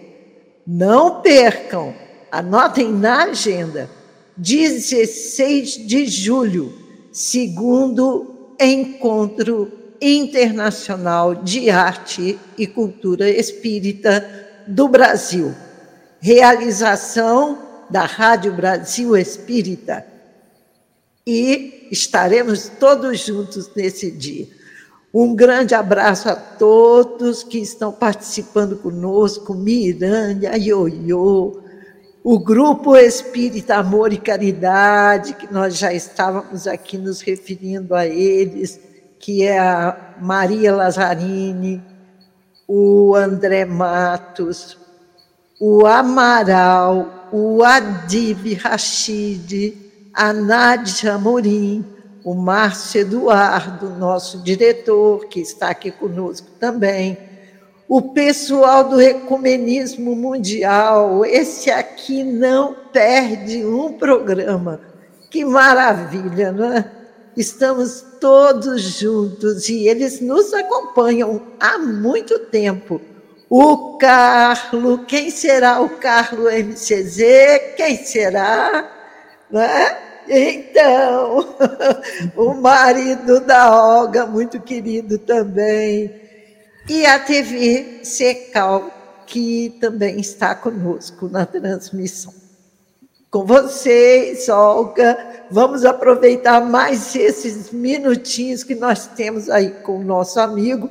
[0.67, 1.95] Não percam,
[2.31, 3.89] anotem na agenda,
[4.37, 6.75] 16 de julho,
[7.13, 14.29] segundo Encontro Internacional de Arte e Cultura Espírita
[14.67, 15.55] do Brasil.
[16.21, 20.07] Realização da Rádio Brasil Espírita.
[21.27, 24.49] E estaremos todos juntos nesse dia.
[25.13, 31.63] Um grande abraço a todos que estão participando conosco, Miranda, Ioiô,
[32.29, 38.81] o Grupo Espírita Amor e Caridade, que nós já estávamos aqui nos referindo a eles,
[39.21, 41.81] que é a Maria Lazzarini,
[42.67, 44.77] o André Matos,
[45.61, 49.77] o Amaral, o Adib Rachid,
[50.13, 51.85] a Nádia Amorim,
[52.25, 57.17] o Márcio Eduardo, nosso diretor, que está aqui conosco também,
[57.89, 64.81] o pessoal do Ecumenismo Mundial, esse aqui não perde um programa.
[65.31, 66.91] Que maravilha, não é?
[67.37, 73.01] Estamos todos juntos e eles nos acompanham há muito tempo.
[73.49, 77.75] O Carlo, quem será o Carlo MCZ?
[77.77, 78.91] Quem será?
[79.49, 79.99] Não é?
[80.29, 81.55] Então,
[82.37, 86.26] o marido da Olga, muito querido também
[86.89, 88.91] e a TV Secal,
[89.27, 92.33] que também está conosco na transmissão.
[93.31, 95.19] Com vocês, Olga,
[95.51, 100.89] vamos aproveitar mais esses minutinhos que nós temos aí com o nosso amigo,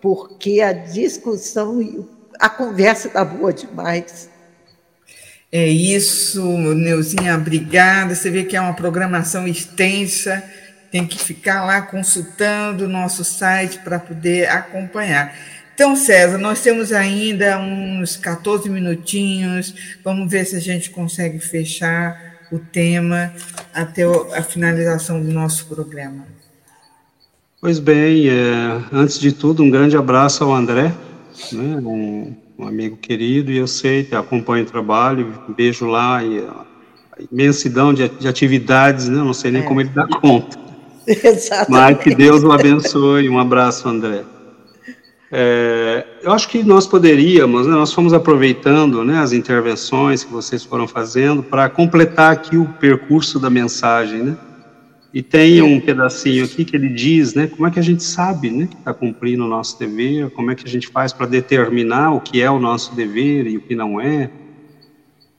[0.00, 2.04] porque a discussão e
[2.38, 4.28] a conversa está boa demais.
[5.50, 8.14] É isso, Neuzinha, obrigada.
[8.14, 10.44] Você vê que é uma programação extensa,
[10.90, 15.34] tem que ficar lá consultando o nosso site para poder acompanhar.
[15.74, 22.38] Então, César, nós temos ainda uns 14 minutinhos, vamos ver se a gente consegue fechar
[22.50, 23.32] o tema
[23.72, 26.26] até a finalização do nosso programa.
[27.60, 30.92] Pois bem, é, antes de tudo, um grande abraço ao André,
[31.52, 36.38] né, um, um, amigo querido, e eu sei que acompanha o trabalho, vejo lá e
[36.40, 36.66] a
[37.30, 39.64] imensidão de, de atividades, né, não sei nem é.
[39.64, 40.67] como ele dá conta.
[41.24, 41.70] Exatamente.
[41.70, 43.28] Mas que Deus o abençoe.
[43.28, 44.24] Um abraço, André.
[45.30, 50.64] É, eu acho que nós poderíamos, né, nós fomos aproveitando né, as intervenções que vocês
[50.64, 54.36] foram fazendo para completar aqui o percurso da mensagem, né?
[55.12, 58.50] E tem um pedacinho aqui que ele diz, né, como é que a gente sabe,
[58.50, 62.12] né, que está cumprindo o nosso dever, como é que a gente faz para determinar
[62.12, 64.30] o que é o nosso dever e o que não é.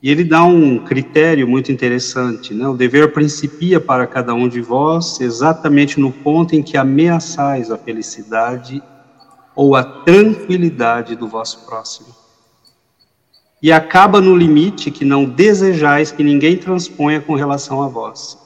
[0.01, 2.67] E ele dá um critério muito interessante, né?
[2.67, 7.77] O dever principia para cada um de vós exatamente no ponto em que ameaçais a
[7.77, 8.81] felicidade
[9.53, 12.07] ou a tranquilidade do vosso próximo.
[13.61, 18.37] E acaba no limite que não desejais que ninguém transponha com relação a vós.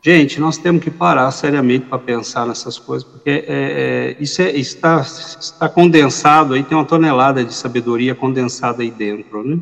[0.00, 4.52] Gente, nós temos que parar seriamente para pensar nessas coisas, porque é, é, isso é,
[4.52, 9.58] está, está condensado aí, tem uma tonelada de sabedoria condensada aí dentro, né?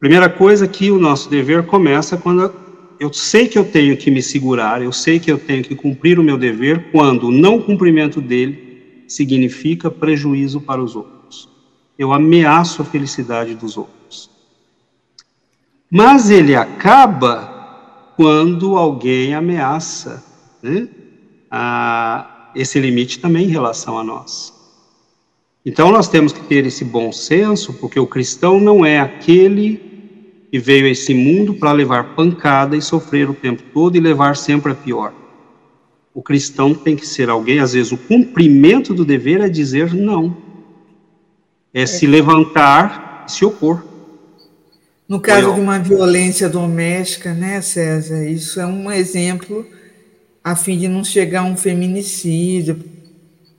[0.00, 2.54] Primeira coisa que o nosso dever começa quando
[3.00, 6.18] eu sei que eu tenho que me segurar, eu sei que eu tenho que cumprir
[6.18, 11.48] o meu dever, quando o não cumprimento dele significa prejuízo para os outros.
[11.98, 14.30] Eu ameaço a felicidade dos outros.
[15.90, 20.24] Mas ele acaba quando alguém ameaça
[20.62, 20.88] né,
[21.50, 24.52] a, esse limite também em relação a nós.
[25.64, 29.87] Então nós temos que ter esse bom senso, porque o cristão não é aquele
[30.50, 34.36] que veio a esse mundo para levar pancada e sofrer o tempo todo e levar
[34.36, 35.12] sempre a pior.
[36.14, 40.36] O cristão tem que ser alguém, às vezes, o cumprimento do dever é dizer não.
[41.72, 41.86] É, é.
[41.86, 43.84] se levantar e se opor.
[45.08, 48.28] No caso de uma violência doméstica, né, César?
[48.28, 49.64] Isso é um exemplo
[50.42, 52.82] a fim de não chegar a um feminicídio.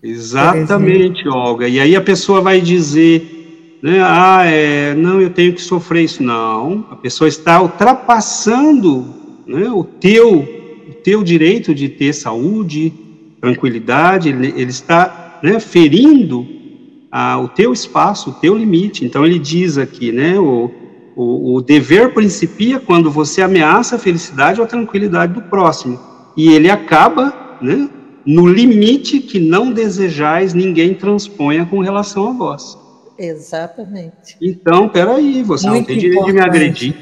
[0.02, 1.68] Exatamente, Olga.
[1.68, 3.39] E aí a pessoa vai dizer,
[3.82, 6.22] né, ah, é, não, eu tenho que sofrer isso.
[6.22, 9.06] Não, a pessoa está ultrapassando
[9.48, 10.60] né, o teu
[11.04, 12.94] teu direito de ter saúde,
[13.42, 16.46] tranquilidade, ele, ele está né, ferindo
[17.42, 19.04] o teu espaço, o teu limite.
[19.04, 20.70] Então ele diz aqui, né, o,
[21.16, 26.00] o, o dever principia quando você ameaça a felicidade ou a tranquilidade do próximo.
[26.38, 27.90] E ele acaba, né,
[28.26, 32.78] no limite que não desejais ninguém transponha com relação a vós.
[33.20, 34.38] Exatamente.
[34.42, 36.96] Então, peraí, você Muito não tem direito de me agredir.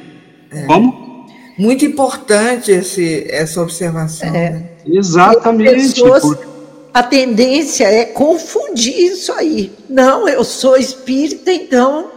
[0.51, 0.65] É.
[0.65, 1.25] Como?
[1.57, 4.29] Muito importante esse, essa observação.
[4.29, 4.49] É.
[4.49, 4.69] Né?
[4.85, 5.93] Exatamente.
[5.93, 6.37] Pessoas,
[6.93, 9.71] a tendência é confundir isso aí.
[9.87, 12.11] Não, eu sou espírita, então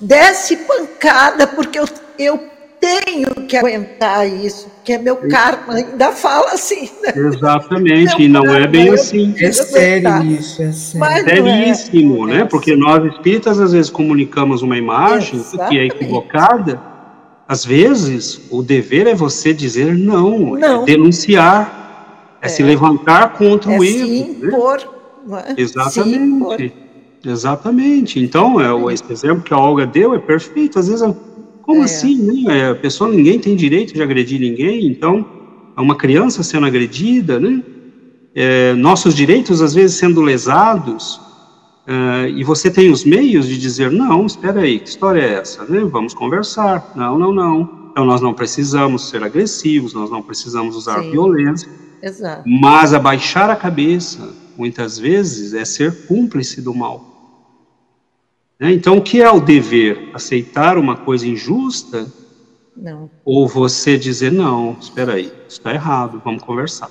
[0.00, 1.88] desce pancada, porque eu,
[2.18, 2.51] eu
[2.82, 6.90] tenho que aguentar isso, que é meu karma, ainda fala assim.
[7.02, 7.12] Né?
[7.16, 9.34] Exatamente, e não é bem assim.
[9.38, 11.24] É sério isso, é sério.
[11.24, 12.44] Seríssimo, é, né?
[12.44, 15.70] Porque nós espíritas às vezes comunicamos uma imagem Exatamente.
[15.70, 16.92] que é equivocada
[17.52, 20.82] às vezes, o dever é você dizer não, é não.
[20.82, 24.06] é denunciar, é, é, se levantar contra é o erro.
[24.06, 24.48] Se né?
[24.48, 24.78] impor,
[25.26, 25.54] né?
[25.58, 26.74] Exatamente.
[27.22, 28.20] Exatamente.
[28.20, 30.78] Então, é, esse exemplo que a Olga deu é perfeito.
[30.78, 31.02] Às vezes,
[31.62, 31.84] como é.
[31.84, 32.16] assim?
[32.16, 32.58] Né?
[32.58, 35.24] É, a pessoa, ninguém tem direito de agredir ninguém, então,
[35.76, 37.62] é uma criança sendo agredida, né?
[38.34, 41.20] É, nossos direitos, às vezes, sendo lesados,
[41.82, 45.64] Uh, e você tem os meios de dizer, não, espera aí, que história é essa?
[45.64, 45.80] Né?
[45.80, 46.92] Vamos conversar.
[46.94, 47.82] Não, não, não.
[47.90, 51.10] Então nós não precisamos ser agressivos, nós não precisamos usar Sim.
[51.10, 51.68] violência.
[52.00, 52.42] Exato.
[52.46, 57.11] Mas abaixar a cabeça, muitas vezes, é ser cúmplice do mal.
[58.62, 58.72] Né?
[58.72, 60.10] Então, o que é o dever?
[60.14, 62.06] Aceitar uma coisa injusta?
[62.76, 63.10] Não.
[63.24, 66.88] Ou você dizer, não, espera aí, está errado, vamos conversar.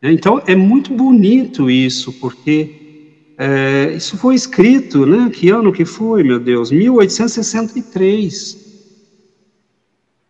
[0.00, 0.10] Né?
[0.10, 5.28] Então, é muito bonito isso, porque é, isso foi escrito, né?
[5.28, 6.70] Que ano que foi, meu Deus?
[6.70, 8.56] 1863.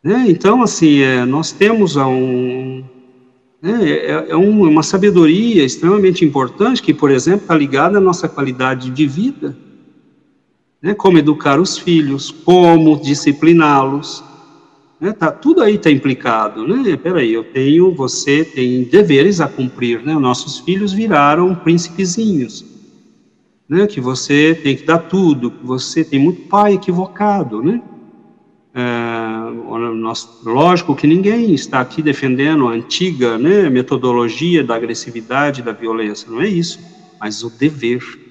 [0.02, 0.24] Né?
[0.26, 2.82] Então, assim, é, nós temos um,
[3.62, 3.88] Né?
[3.88, 9.06] É, é uma sabedoria extremamente importante que, por exemplo, está ligada à nossa qualidade de
[9.06, 9.56] vida.
[10.82, 10.94] Né?
[10.94, 14.24] Como educar os filhos, como discipliná-los.
[15.00, 15.12] Né?
[15.12, 16.66] Tá, tudo aí está implicado.
[16.66, 16.96] Né?
[16.96, 20.02] Peraí, eu tenho, você tem deveres a cumprir.
[20.02, 20.14] Né?
[20.14, 22.64] Nossos filhos viraram príncipezinhos.
[23.68, 23.86] Né?
[23.86, 27.62] Que você tem que dar tudo, que você tem muito pai equivocado.
[27.62, 27.80] Né?
[28.74, 29.22] É,
[29.94, 36.30] nós, lógico que ninguém está aqui defendendo a antiga né, metodologia da agressividade, da violência,
[36.30, 36.80] não é isso,
[37.20, 38.21] mas o dever.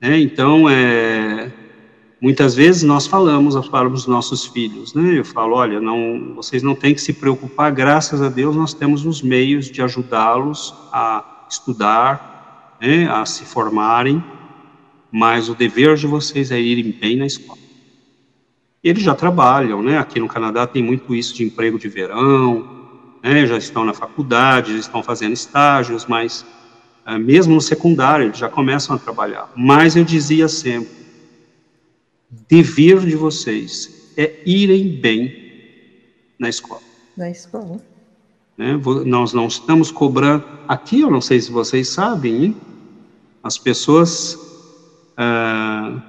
[0.00, 1.52] É, então, é,
[2.20, 6.74] muitas vezes nós falamos para os nossos filhos, né, eu falo, olha, não, vocês não
[6.74, 12.76] têm que se preocupar, graças a Deus nós temos os meios de ajudá-los a estudar,
[12.80, 14.22] né, a se formarem,
[15.10, 17.68] mas o dever de vocês é irem bem na escola
[18.82, 19.98] eles já trabalham, né?
[19.98, 22.66] Aqui no Canadá tem muito isso de emprego de verão,
[23.22, 23.46] né?
[23.46, 26.44] Já estão na faculdade, já estão fazendo estágios, mas
[27.16, 29.50] mesmo no secundário eles já começam a trabalhar.
[29.56, 30.90] Mas eu dizia sempre,
[32.48, 35.32] dever de vocês é irem bem
[36.38, 36.82] na escola.
[37.16, 37.80] Na escola.
[38.56, 38.78] Né?
[39.06, 40.44] Nós não estamos cobrando.
[40.66, 42.56] Aqui, eu não sei se vocês sabem, hein?
[43.42, 44.34] as pessoas.
[45.16, 46.00] Uh,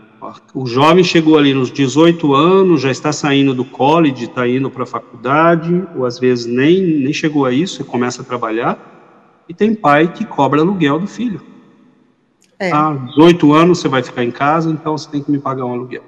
[0.53, 4.83] o jovem chegou ali nos 18 anos, já está saindo do college, está indo para
[4.83, 8.98] a faculdade, ou às vezes nem, nem chegou a isso e começa a trabalhar,
[9.49, 11.41] e tem pai que cobra aluguel do filho.
[12.59, 12.71] É.
[12.71, 15.73] Ah, 18 anos você vai ficar em casa, então você tem que me pagar um
[15.73, 16.03] aluguel.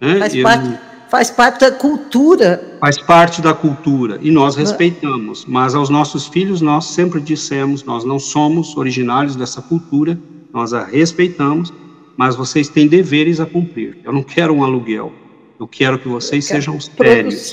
[0.00, 0.18] Né?
[0.18, 0.78] Faz, parte,
[1.10, 2.76] faz parte da cultura.
[2.78, 8.04] Faz parte da cultura, e nós respeitamos, mas aos nossos filhos nós sempre dissemos, nós
[8.04, 10.18] não somos originários dessa cultura,
[10.52, 11.72] nós a respeitamos,
[12.16, 13.98] mas vocês têm deveres a cumprir.
[14.04, 15.12] Eu não quero um aluguel.
[15.58, 17.52] Eu quero que vocês sejam sérios,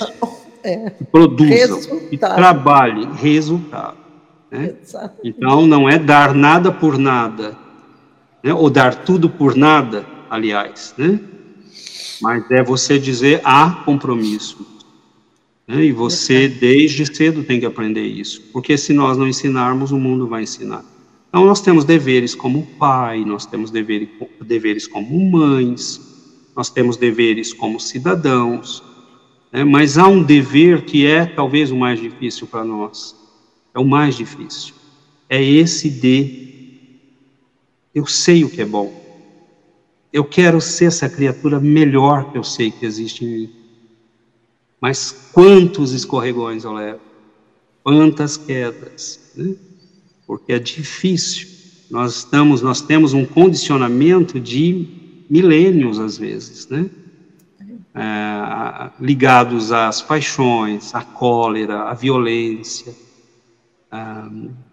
[0.62, 0.90] é.
[0.90, 2.08] que produzam, resultado.
[2.10, 3.96] que trabalhem, resultado.
[4.50, 4.74] Né?
[5.22, 7.56] Então, não é dar nada por nada,
[8.42, 8.52] né?
[8.52, 11.20] ou dar tudo por nada, aliás, né?
[12.20, 14.66] mas é você dizer há compromisso.
[15.66, 15.84] Né?
[15.84, 20.26] E você, desde cedo, tem que aprender isso, porque se nós não ensinarmos, o mundo
[20.26, 20.84] vai ensinar.
[21.28, 24.08] Então, nós temos deveres como pai, nós temos deveres,
[24.40, 26.00] deveres como mães,
[26.56, 28.82] nós temos deveres como cidadãos,
[29.52, 29.62] né?
[29.62, 33.14] mas há um dever que é talvez o mais difícil para nós,
[33.74, 34.74] é o mais difícil,
[35.28, 36.40] é esse de
[37.94, 38.92] eu sei o que é bom,
[40.12, 43.50] eu quero ser essa criatura melhor que eu sei que existe em mim,
[44.80, 47.00] mas quantos escorregões eu levo,
[47.82, 49.54] quantas quedas, né?
[50.30, 51.48] porque é difícil.
[51.90, 54.86] Nós estamos, nós temos um condicionamento de
[55.28, 56.88] milênios às vezes, né?
[57.92, 62.94] É, ligados às paixões, à cólera, à violência.
[63.90, 64.28] Ah,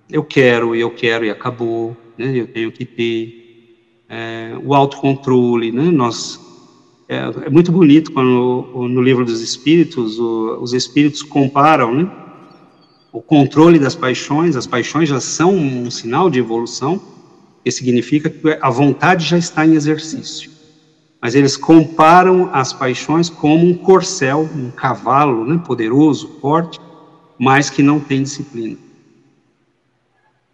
[0.09, 2.35] eu quero, eu quero e acabou, né?
[2.35, 5.83] Eu tenho que ter é, o autocontrole, né?
[5.83, 6.39] Nós
[7.09, 12.11] é, é, muito bonito quando no livro dos Espíritos o, os Espíritos comparam, né?
[13.11, 17.01] o controle das paixões, as paixões já são um sinal de evolução,
[17.63, 20.51] que significa que a vontade já está em exercício.
[21.19, 26.79] Mas eles comparam as paixões como um corcel, um cavalo né, poderoso, forte,
[27.39, 28.77] mas que não tem disciplina.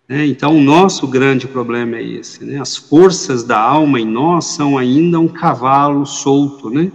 [0.09, 2.43] É, então, o nosso grande problema é esse.
[2.43, 2.59] Né?
[2.59, 6.91] As forças da alma em nós são ainda um cavalo solto, né?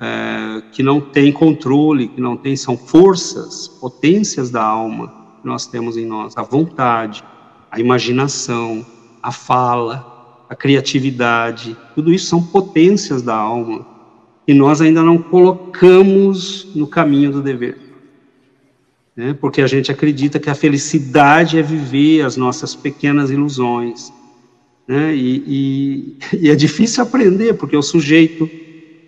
[0.00, 5.66] é, que não tem controle, que não tem, são forças, potências da alma que nós
[5.66, 7.22] temos em nós, a vontade,
[7.70, 8.84] a imaginação,
[9.22, 13.86] a fala, a criatividade, tudo isso são potências da alma
[14.46, 17.87] e nós ainda não colocamos no caminho do dever.
[19.18, 19.36] Né?
[19.40, 24.12] Porque a gente acredita que a felicidade é viver as nossas pequenas ilusões.
[24.86, 25.12] Né?
[25.12, 28.48] E, e, e, é difícil aprender, porque o sujeito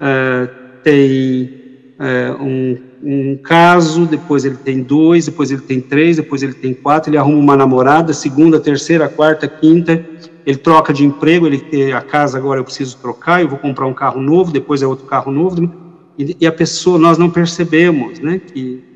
[0.01, 0.49] é,
[0.83, 1.61] tem
[1.97, 6.75] é, um, um, caso, depois ele tem dois, depois ele tem três, depois ele tem
[6.75, 10.05] quatro, ele arruma uma namorada, segunda, terceira, quarta, quinta,
[10.45, 13.87] ele troca de emprego, ele tem a casa agora eu preciso trocar, eu vou comprar
[13.87, 15.73] um carro novo, depois é outro carro novo,
[16.19, 18.90] e, e a pessoa, nós não percebemos, né, que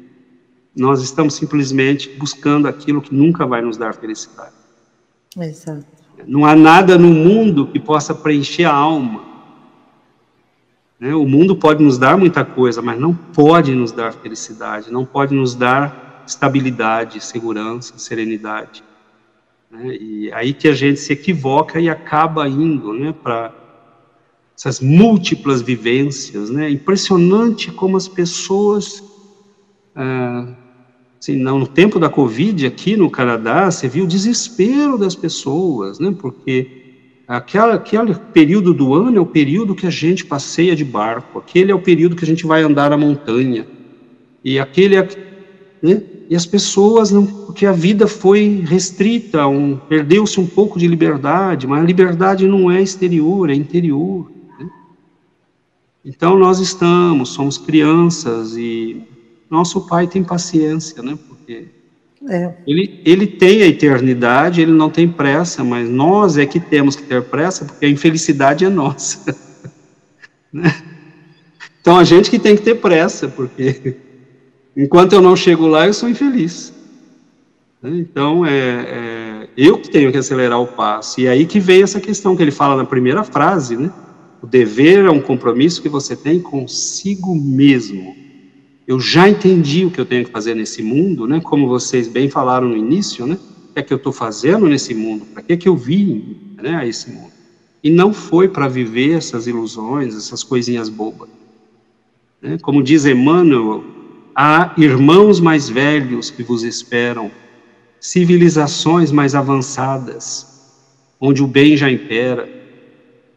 [0.77, 4.53] nós estamos simplesmente buscando aquilo que nunca vai nos dar felicidade.
[5.39, 5.87] Exato.
[6.27, 9.35] Não há nada no mundo que possa preencher a alma
[11.05, 11.15] né?
[11.15, 15.35] O mundo pode nos dar muita coisa, mas não pode nos dar felicidade, não pode
[15.35, 18.83] nos dar estabilidade, segurança, serenidade.
[19.71, 19.97] Né?
[19.97, 23.53] E aí que a gente se equivoca e acaba indo né, para
[24.57, 26.49] essas múltiplas vivências.
[26.49, 26.71] Né?
[26.71, 29.05] Impressionante como as pessoas
[29.95, 30.55] ah,
[31.25, 36.15] assim, no tempo da Covid aqui no Canadá, você viu o desespero das pessoas, né?
[36.19, 36.83] Porque
[37.27, 41.73] aquela, aquele período do ano é o período que a gente passeia de barco, aquele
[41.73, 43.67] é o período que a gente vai andar na montanha,
[44.45, 45.09] e aquele é,
[45.83, 46.03] né?
[46.29, 51.67] E as pessoas não, porque a vida foi restrita, um, perdeu-se um pouco de liberdade,
[51.67, 54.31] mas a liberdade não é exterior, é interior.
[54.59, 54.71] Né?
[56.03, 59.03] Então nós estamos, somos crianças e
[59.55, 61.17] nosso Pai tem paciência, né?
[61.29, 61.69] Porque
[62.29, 62.55] é.
[62.67, 67.05] ele, ele tem a eternidade, ele não tem pressa, mas nós é que temos que
[67.05, 69.35] ter pressa, porque a infelicidade é nossa.
[70.53, 70.75] né?
[71.81, 73.97] Então a gente que tem que ter pressa, porque
[74.77, 76.73] enquanto eu não chego lá, eu sou infeliz.
[77.81, 77.91] Né?
[77.99, 81.21] Então é, é eu que tenho que acelerar o passo.
[81.21, 83.93] E é aí que vem essa questão que ele fala na primeira frase, né?
[84.43, 88.24] O dever é um compromisso que você tem consigo mesmo
[88.87, 91.41] eu já entendi o que eu tenho que fazer nesse mundo, né?
[91.41, 93.35] Como vocês bem falaram no início, né?
[93.71, 95.25] O que é que eu estou fazendo nesse mundo?
[95.27, 96.77] Para que é que eu vim, né?
[96.77, 97.33] A esse mundo?
[97.83, 101.29] E não foi para viver essas ilusões, essas coisinhas bobas.
[102.41, 102.59] Né?
[102.61, 103.83] Como diz Emmanuel,
[104.35, 107.31] há irmãos mais velhos que vos esperam,
[107.99, 110.47] civilizações mais avançadas,
[111.19, 112.49] onde o bem já impera.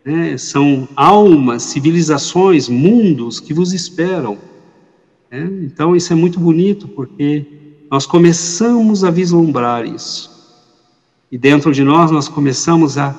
[0.03, 0.38] Né?
[0.38, 4.38] São almas, civilizações, mundos que vos esperam
[5.30, 7.45] é, então, isso é muito bonito, porque
[7.91, 10.36] nós começamos a vislumbrar isso.
[11.32, 13.16] E dentro de nós, nós começamos a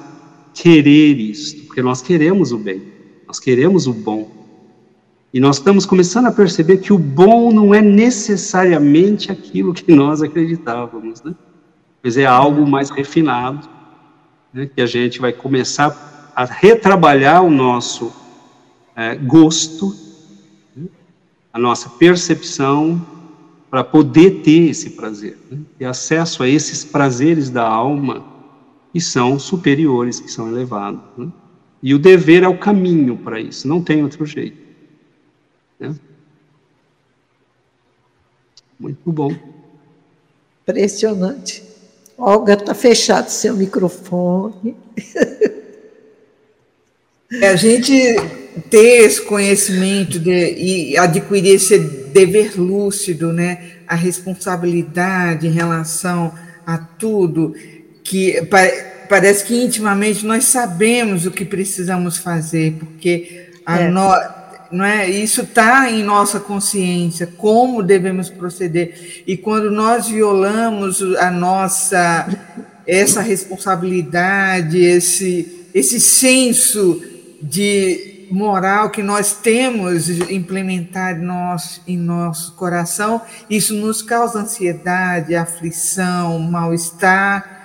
[0.55, 2.83] querer isso, porque nós queremos o bem,
[3.27, 4.31] nós queremos o bom.
[5.33, 10.23] E nós estamos começando a perceber que o bom não é necessariamente aquilo que nós
[10.23, 11.35] acreditávamos, né?
[12.03, 13.69] Mas é algo mais refinado,
[14.53, 14.71] né?
[14.75, 18.11] que a gente vai começar a retrabalhar o nosso
[18.97, 20.08] é, gosto
[21.59, 23.05] nossa percepção
[23.71, 25.87] para poder ter esse prazer, né?
[25.87, 28.25] acesso a esses prazeres da alma
[28.93, 31.03] que são superiores, que são elevados.
[31.17, 31.29] Né?
[31.83, 34.57] E o dever é o caminho para isso, não tem outro jeito.
[35.79, 35.95] Né?
[38.79, 39.35] Muito bom.
[40.63, 41.63] Impressionante.
[42.17, 44.77] Olga, está fechado seu microfone.
[47.31, 47.93] É, a gente
[48.71, 56.33] ter esse conhecimento de, e adquirir esse dever lúcido, né, a responsabilidade em relação
[56.67, 57.55] a tudo,
[58.03, 58.41] que
[59.09, 63.89] parece que intimamente nós sabemos o que precisamos fazer, porque a é.
[63.91, 64.09] no,
[64.73, 65.09] não é?
[65.09, 69.23] Isso está em nossa consciência como devemos proceder.
[69.27, 72.27] E quando nós violamos a nossa
[72.87, 77.03] essa responsabilidade esse esse senso
[77.41, 85.35] de moral que nós temos implementado em nosso, em nosso coração, isso nos causa ansiedade,
[85.35, 87.57] aflição, mal-estar,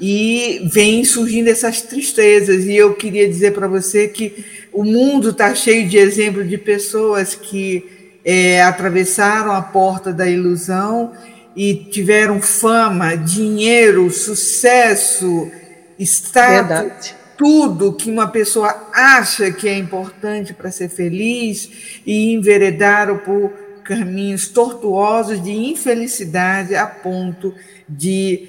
[0.00, 2.64] e vem surgindo essas tristezas.
[2.64, 7.34] E eu queria dizer para você que o mundo está cheio de exemplos de pessoas
[7.34, 11.12] que é, atravessaram a porta da ilusão
[11.54, 15.50] e tiveram fama, dinheiro, sucesso,
[15.98, 16.68] status.
[16.68, 21.70] Verdade tudo que uma pessoa acha que é importante para ser feliz
[22.04, 23.50] e enveredaram por
[23.82, 27.54] caminhos tortuosos de infelicidade a ponto
[27.88, 28.46] de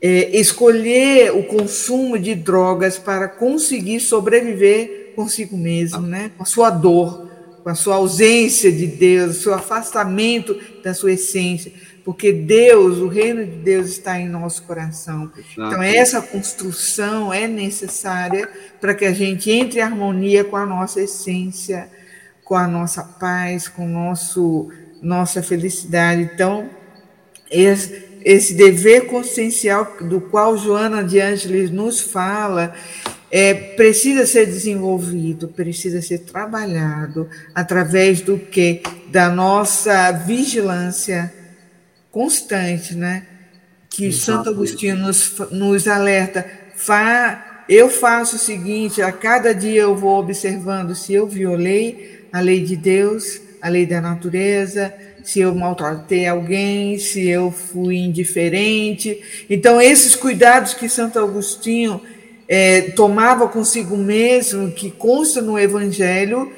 [0.00, 6.30] é, escolher o consumo de drogas para conseguir sobreviver consigo mesmo, né?
[6.34, 7.28] com a sua dor,
[7.62, 11.72] com a sua ausência de Deus, o seu afastamento da sua essência
[12.10, 15.30] porque Deus, o reino de Deus está em nosso coração.
[15.32, 15.52] Exato.
[15.56, 18.48] Então, essa construção é necessária
[18.80, 21.88] para que a gente entre em harmonia com a nossa essência,
[22.42, 26.22] com a nossa paz, com nosso nossa felicidade.
[26.34, 26.68] Então,
[27.48, 32.74] esse, esse dever consciencial do qual Joana de Ângeles nos fala,
[33.30, 38.82] é, precisa ser desenvolvido, precisa ser trabalhado através do que?
[39.12, 41.38] Da nossa vigilância
[42.10, 43.26] constante, né?
[43.88, 44.24] Que Exato.
[44.24, 46.46] Santo Agostinho nos, nos alerta.
[46.76, 52.40] Fa, eu faço o seguinte: a cada dia eu vou observando se eu violei a
[52.40, 59.20] lei de Deus, a lei da natureza, se eu maltratei alguém, se eu fui indiferente.
[59.48, 62.00] Então, esses cuidados que Santo Agostinho
[62.48, 66.52] é, tomava consigo mesmo, que consta no Evangelho,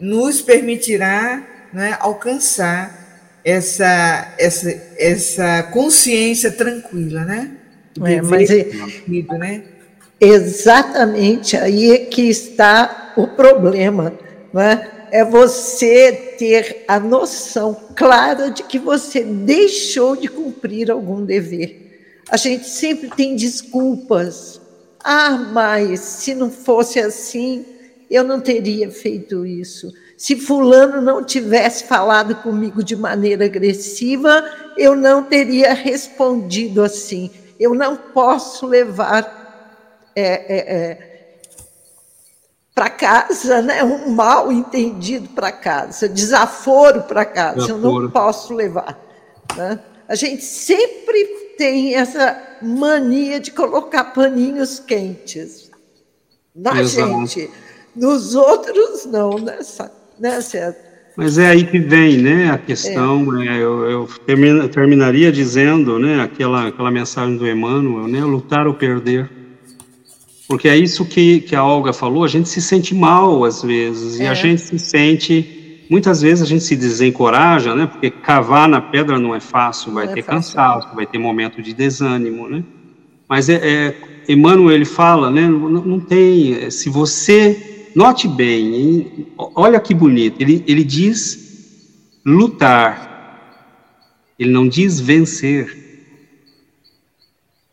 [0.00, 1.42] nos permitirá
[1.72, 2.97] né, alcançar
[3.44, 7.52] essa, essa, essa consciência tranquila, né?
[8.04, 8.68] É, mas é,
[9.38, 9.62] né?
[10.20, 14.12] Exatamente aí é que está o problema,
[14.52, 14.90] não é?
[15.10, 21.88] É você ter a noção clara de que você deixou de cumprir algum dever.
[22.30, 24.60] A gente sempre tem desculpas.
[25.02, 27.64] Ah, mas se não fosse assim,
[28.10, 29.92] eu não teria feito isso.
[30.18, 34.42] Se Fulano não tivesse falado comigo de maneira agressiva,
[34.76, 37.30] eu não teria respondido assim.
[37.58, 41.40] Eu não posso levar é, é, é,
[42.74, 47.60] para casa né, um mal entendido para casa, desaforo para casa.
[47.60, 47.86] Desaforo.
[47.86, 48.98] Eu não posso levar.
[49.56, 49.78] Né?
[50.08, 55.70] A gente sempre tem essa mania de colocar paninhos quentes
[56.52, 57.08] na Exato.
[57.08, 57.48] gente.
[57.94, 59.58] Nos outros, não, né,
[60.20, 60.88] né César?
[61.18, 63.42] Mas é aí que vem, né, a questão.
[63.42, 63.48] É.
[63.48, 68.74] É, eu, eu termina, terminaria dizendo, né, aquela, aquela mensagem do Emmanuel, né, lutar ou
[68.74, 69.28] perder.
[70.46, 74.20] Porque é isso que, que a Olga falou, a gente se sente mal às vezes,
[74.20, 74.22] é.
[74.22, 74.34] e a é.
[74.36, 79.34] gente se sente, muitas vezes a gente se desencoraja, né, porque cavar na pedra não
[79.34, 82.62] é fácil, vai é ter é cansaço, vai ter momento de desânimo, né.
[83.28, 83.94] Mas é, é
[84.28, 89.26] Emmanuel, ele fala, né, não, não tem, se você Note bem, hein?
[89.56, 90.40] olha que bonito.
[90.40, 93.74] Ele, ele diz lutar,
[94.38, 95.76] ele não diz vencer.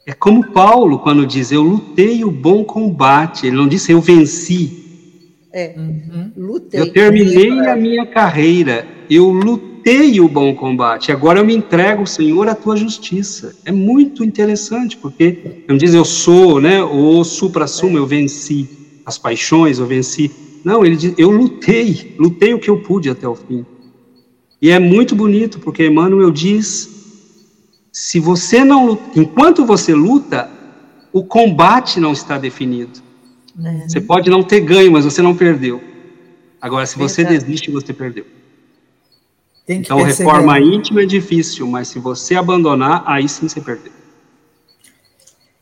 [0.04, 5.14] É como Paulo, quando diz eu lutei o bom combate, ele não disse eu venci.
[5.54, 6.32] É, uhum.
[6.36, 6.80] lutei.
[6.80, 12.50] Eu terminei a minha carreira, eu lutei o bom combate, agora eu me entrego, Senhor,
[12.50, 13.56] à tua justiça.
[13.64, 18.00] É muito interessante, porque não diz eu sou, né, ou supra-sumo, é.
[18.00, 20.32] eu venci as paixões, eu venci.
[20.64, 23.66] Não, ele diz, eu lutei, lutei o que eu pude até o fim.
[24.62, 26.90] E é muito bonito, porque Emmanuel diz:
[27.92, 30.50] se você não enquanto você luta,
[31.14, 33.00] o combate não está definido.
[33.64, 33.88] É.
[33.88, 35.82] Você pode não ter ganho, mas você não perdeu.
[36.60, 37.46] Agora, se você Verdade.
[37.46, 38.26] desiste, você perdeu.
[39.68, 43.94] então, reforma íntima é difícil, mas se você abandonar, aí sim você perdeu.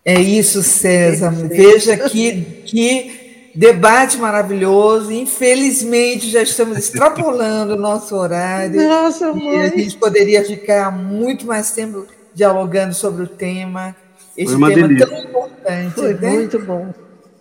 [0.06, 1.32] É isso, César.
[1.32, 3.23] Veja que, que
[3.56, 5.12] Debate maravilhoso.
[5.12, 8.82] Infelizmente, já estamos extrapolando o nosso horário.
[8.82, 9.62] Nossa, mãe.
[9.62, 13.96] a gente poderia ficar muito mais tempo dialogando sobre o tema.
[14.36, 15.08] Esse tema delícia.
[15.08, 15.94] tão importante.
[15.94, 16.30] Foi né?
[16.32, 16.94] muito bom.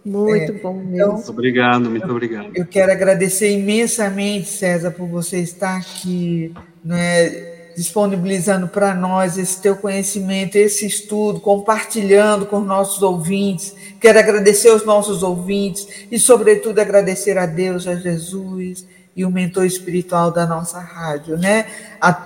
[0.04, 0.94] Muito é, bom mesmo.
[0.94, 2.50] Então, muito obrigado, muito obrigado.
[2.54, 6.52] Eu quero agradecer imensamente, César, por você estar aqui.
[6.84, 7.52] Né?
[7.74, 13.74] disponibilizando para nós esse teu conhecimento, esse estudo, compartilhando com os nossos ouvintes.
[14.02, 18.84] Quero agradecer aos nossos ouvintes e, sobretudo, agradecer a Deus, a Jesus
[19.14, 21.66] e o mentor espiritual da nossa rádio, né?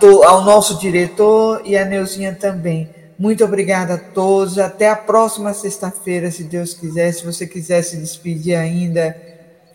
[0.01, 2.89] To, ao nosso diretor e a Neuzinha também.
[3.19, 4.59] Muito obrigada a todos.
[4.59, 7.12] Até a próxima sexta-feira, se Deus quiser.
[7.12, 9.15] Se você quiser se despedir ainda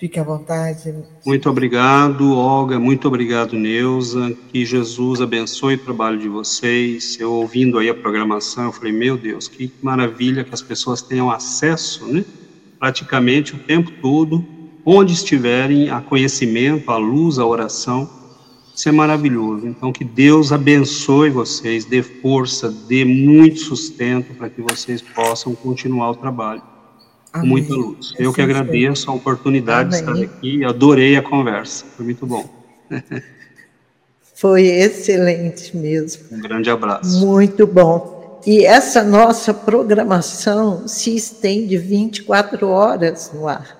[0.01, 0.95] Fique à vontade.
[1.23, 2.79] Muito obrigado, Olga.
[2.79, 4.35] Muito obrigado, Neuza.
[4.51, 7.19] Que Jesus abençoe o trabalho de vocês.
[7.19, 11.29] Eu ouvindo aí a programação, eu falei, meu Deus, que maravilha que as pessoas tenham
[11.29, 12.25] acesso, né?
[12.79, 14.43] Praticamente o tempo todo,
[14.83, 18.09] onde estiverem, a conhecimento, a luz, a oração.
[18.75, 19.67] Isso é maravilhoso.
[19.67, 26.09] Então, que Deus abençoe vocês, dê força, dê muito sustento para que vocês possam continuar
[26.09, 26.70] o trabalho
[27.31, 28.13] com muita luz.
[28.19, 30.13] Eu que agradeço a oportunidade Amém.
[30.13, 32.47] de estar aqui, adorei a conversa, foi muito bom.
[34.33, 36.23] Foi excelente mesmo.
[36.31, 37.23] Um grande abraço.
[37.23, 38.41] Muito bom.
[38.43, 43.77] E essa nossa programação se estende 24 horas no ar.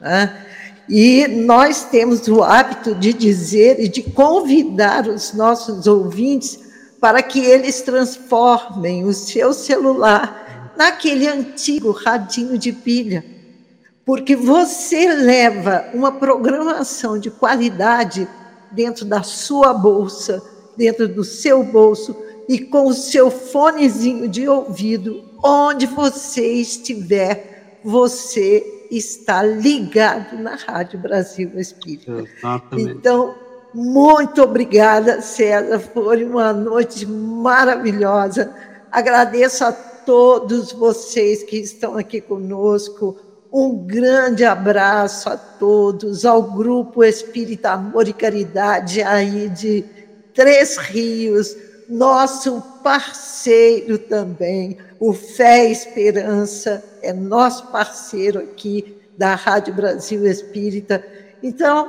[0.00, 0.44] Né?
[0.88, 6.58] E nós temos o hábito de dizer e de convidar os nossos ouvintes
[7.00, 10.49] para que eles transformem o seu celular
[10.80, 13.22] naquele antigo radinho de pilha,
[14.02, 18.26] porque você leva uma programação de qualidade
[18.72, 20.42] dentro da sua bolsa,
[20.78, 22.16] dentro do seu bolso
[22.48, 30.98] e com o seu fonezinho de ouvido, onde você estiver, você está ligado na Rádio
[30.98, 32.24] Brasil Espírita.
[32.38, 32.90] Exatamente.
[32.92, 33.34] Então,
[33.74, 38.50] muito obrigada, César, foi uma noite maravilhosa.
[38.90, 43.16] Agradeço a todos vocês que estão aqui conosco.
[43.52, 49.84] Um grande abraço a todos, ao Grupo Espírita Amor e Caridade aí de
[50.34, 51.56] Três Rios,
[51.88, 61.04] nosso parceiro também, o Fé e Esperança, é nosso parceiro aqui da Rádio Brasil Espírita.
[61.40, 61.88] Então,